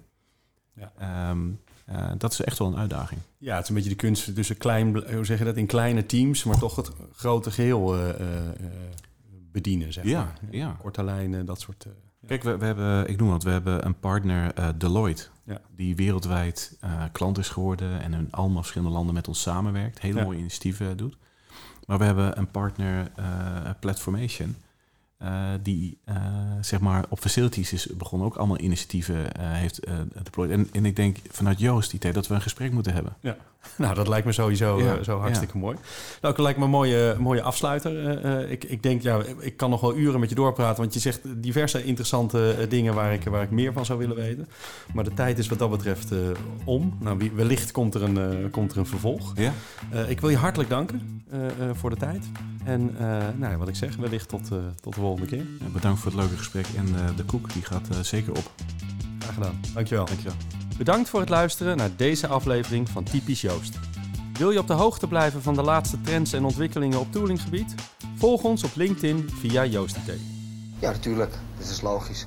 Ja. 0.72 0.92
Ehm, 0.98 1.48
eh, 1.84 2.10
dat 2.18 2.32
is 2.32 2.40
echt 2.40 2.58
wel 2.58 2.68
een 2.68 2.76
uitdaging. 2.76 3.20
Ja, 3.38 3.54
het 3.54 3.62
is 3.62 3.68
een 3.68 3.74
beetje 3.74 3.90
de 3.90 3.96
kunst 3.96 4.34
tussen 4.34 4.56
klein, 4.56 5.12
hoe 5.14 5.24
zeg 5.24 5.38
je 5.38 5.44
dat, 5.44 5.56
in 5.56 5.66
kleine 5.66 6.06
teams, 6.06 6.44
maar 6.44 6.58
toch 6.58 6.76
het 6.76 6.90
grote 7.12 7.50
geheel 7.50 7.96
eh, 7.96 8.10
eh, 8.10 8.52
bedienen, 9.52 9.92
zeg 9.92 10.04
Ja, 10.04 10.24
maar. 10.24 10.38
ja. 10.50 10.76
Korte 10.80 11.04
lijnen, 11.04 11.46
dat 11.46 11.60
soort... 11.60 11.86
Kijk, 12.26 12.42
we, 12.42 12.56
we 12.56 12.64
hebben, 12.64 13.08
ik 13.08 13.18
noem 13.18 13.28
wat, 13.28 13.42
we 13.42 13.50
hebben 13.50 13.86
een 13.86 13.98
partner, 14.00 14.78
Deloitte, 14.78 15.28
Ja. 15.44 15.60
die 15.76 15.96
wereldwijd 15.96 16.76
eh, 16.80 17.02
klant 17.12 17.38
is 17.38 17.48
geworden 17.48 18.02
en 18.02 18.12
in 18.14 18.28
allemaal 18.30 18.60
verschillende 18.60 18.94
landen 18.94 19.14
met 19.14 19.28
ons 19.28 19.40
samenwerkt. 19.42 20.00
Hele 20.00 20.18
Ja. 20.18 20.24
mooie 20.24 20.38
initiatieven 20.38 20.96
doet. 20.96 21.16
Maar 21.86 21.98
we 21.98 22.04
hebben 22.04 22.38
een 22.38 22.50
partner, 22.50 23.10
eh, 23.16 23.24
Platformation, 23.80 24.56
eh, 25.18 25.48
die 25.62 25.98
eh, 26.04 26.16
zeg 26.60 26.80
maar 26.80 27.04
op 27.08 27.18
facilities 27.20 27.72
is 27.72 27.86
begonnen, 27.86 28.26
ook 28.28 28.36
allemaal 28.36 28.60
initiatieven 28.60 29.34
eh, 29.34 29.52
heeft 29.52 29.78
eh 29.78 29.94
deployed. 30.22 30.50
En, 30.50 30.68
en 30.72 30.84
ik 30.84 30.96
denk 30.96 31.16
vanuit 31.30 31.58
Joost 31.60 31.92
idee 31.92 32.12
dat 32.12 32.26
we 32.26 32.34
een 32.34 32.42
gesprek 32.42 32.72
moeten 32.72 32.92
hebben. 32.92 33.16
Nou, 33.76 33.94
dat 33.94 34.08
lijkt 34.08 34.26
me 34.26 34.32
sowieso 34.32 34.78
Ja, 34.78 34.96
eh, 34.96 35.02
zo 35.02 35.18
hartstikke 35.18 35.58
mooi. 35.58 35.76
Nou, 36.20 36.34
dat 36.34 36.38
lijkt 36.38 36.58
me 36.58 36.64
een 36.64 36.70
mooie, 36.70 37.16
mooie 37.18 37.42
afsluiter. 37.42 38.08
Eh, 38.08 38.42
eh, 38.42 38.50
ik, 38.50 38.64
ik 38.64 38.82
denk, 38.82 39.02
ja, 39.02 39.20
ik 39.38 39.56
kan 39.56 39.70
nog 39.70 39.80
wel 39.80 39.96
uren 39.96 40.20
met 40.20 40.28
je 40.28 40.34
doorpraten, 40.34 40.80
want 40.80 40.94
je 40.94 41.00
zegt 41.00 41.20
diverse 41.42 41.84
interessante 41.84 42.66
dingen 42.68 42.94
waar 42.94 43.12
ik, 43.12 43.24
waar 43.24 43.42
ik 43.42 43.50
meer 43.50 43.72
van 43.72 43.84
zou 43.84 43.98
willen 43.98 44.16
weten. 44.16 44.48
Maar 44.94 45.04
de 45.04 45.14
tijd 45.14 45.38
is 45.38 45.48
wat 45.48 45.58
dat 45.58 45.70
betreft 45.70 46.10
om. 46.64 46.96
Nou, 47.00 47.30
wellicht 47.34 47.70
komt 47.72 47.94
er 47.94 48.02
een, 48.02 48.50
komt 48.50 48.72
er 48.72 48.78
een 48.78 48.86
vervolg. 48.86 49.32
Ja? 49.36 49.52
Ik 50.06 50.20
wil 50.20 50.30
je 50.30 50.36
hartelijk 50.36 50.70
danken 50.70 51.24
voor 51.72 51.90
de 51.90 51.96
tijd. 51.96 52.24
En 52.64 52.96
nou, 53.36 53.56
wat 53.56 53.68
ik 53.68 53.76
zeg, 53.76 53.96
wellicht 53.96 54.28
tot, 54.28 54.48
tot 54.80 54.94
de 54.94 55.00
volgende 55.00 55.26
keer. 55.26 55.44
Bedankt 55.72 56.00
voor 56.00 56.10
het 56.10 56.20
leuke 56.20 56.36
gesprek 56.36 56.66
en 56.76 56.86
de 57.16 57.24
koek 57.24 57.52
die 57.52 57.64
gaat 57.64 57.88
zeker 58.02 58.32
op. 58.32 58.50
Graag 59.18 59.34
gedaan. 59.34 59.60
Dankjewel. 59.74 60.04
Dankjewel. 60.04 60.61
Bedankt 60.84 61.08
voor 61.08 61.20
het 61.20 61.28
luisteren 61.28 61.76
naar 61.76 61.96
deze 61.96 62.26
aflevering 62.26 62.88
van 62.88 63.04
Typisch 63.04 63.40
Joost. 63.40 63.78
Wil 64.32 64.50
je 64.50 64.58
op 64.58 64.66
de 64.66 64.72
hoogte 64.72 65.06
blijven 65.08 65.42
van 65.42 65.54
de 65.54 65.62
laatste 65.62 66.00
trends 66.00 66.32
en 66.32 66.44
ontwikkelingen 66.44 67.00
op 67.00 67.12
toolinggebied? 67.12 67.74
Volg 68.16 68.42
ons 68.42 68.64
op 68.64 68.70
LinkedIn 68.74 69.28
via 69.30 69.64
Joost 69.64 69.96
IT. 69.96 70.20
Ja, 70.78 70.90
natuurlijk. 70.90 71.34
Dit 71.58 71.68
is 71.68 71.80
logisch. 71.80 72.26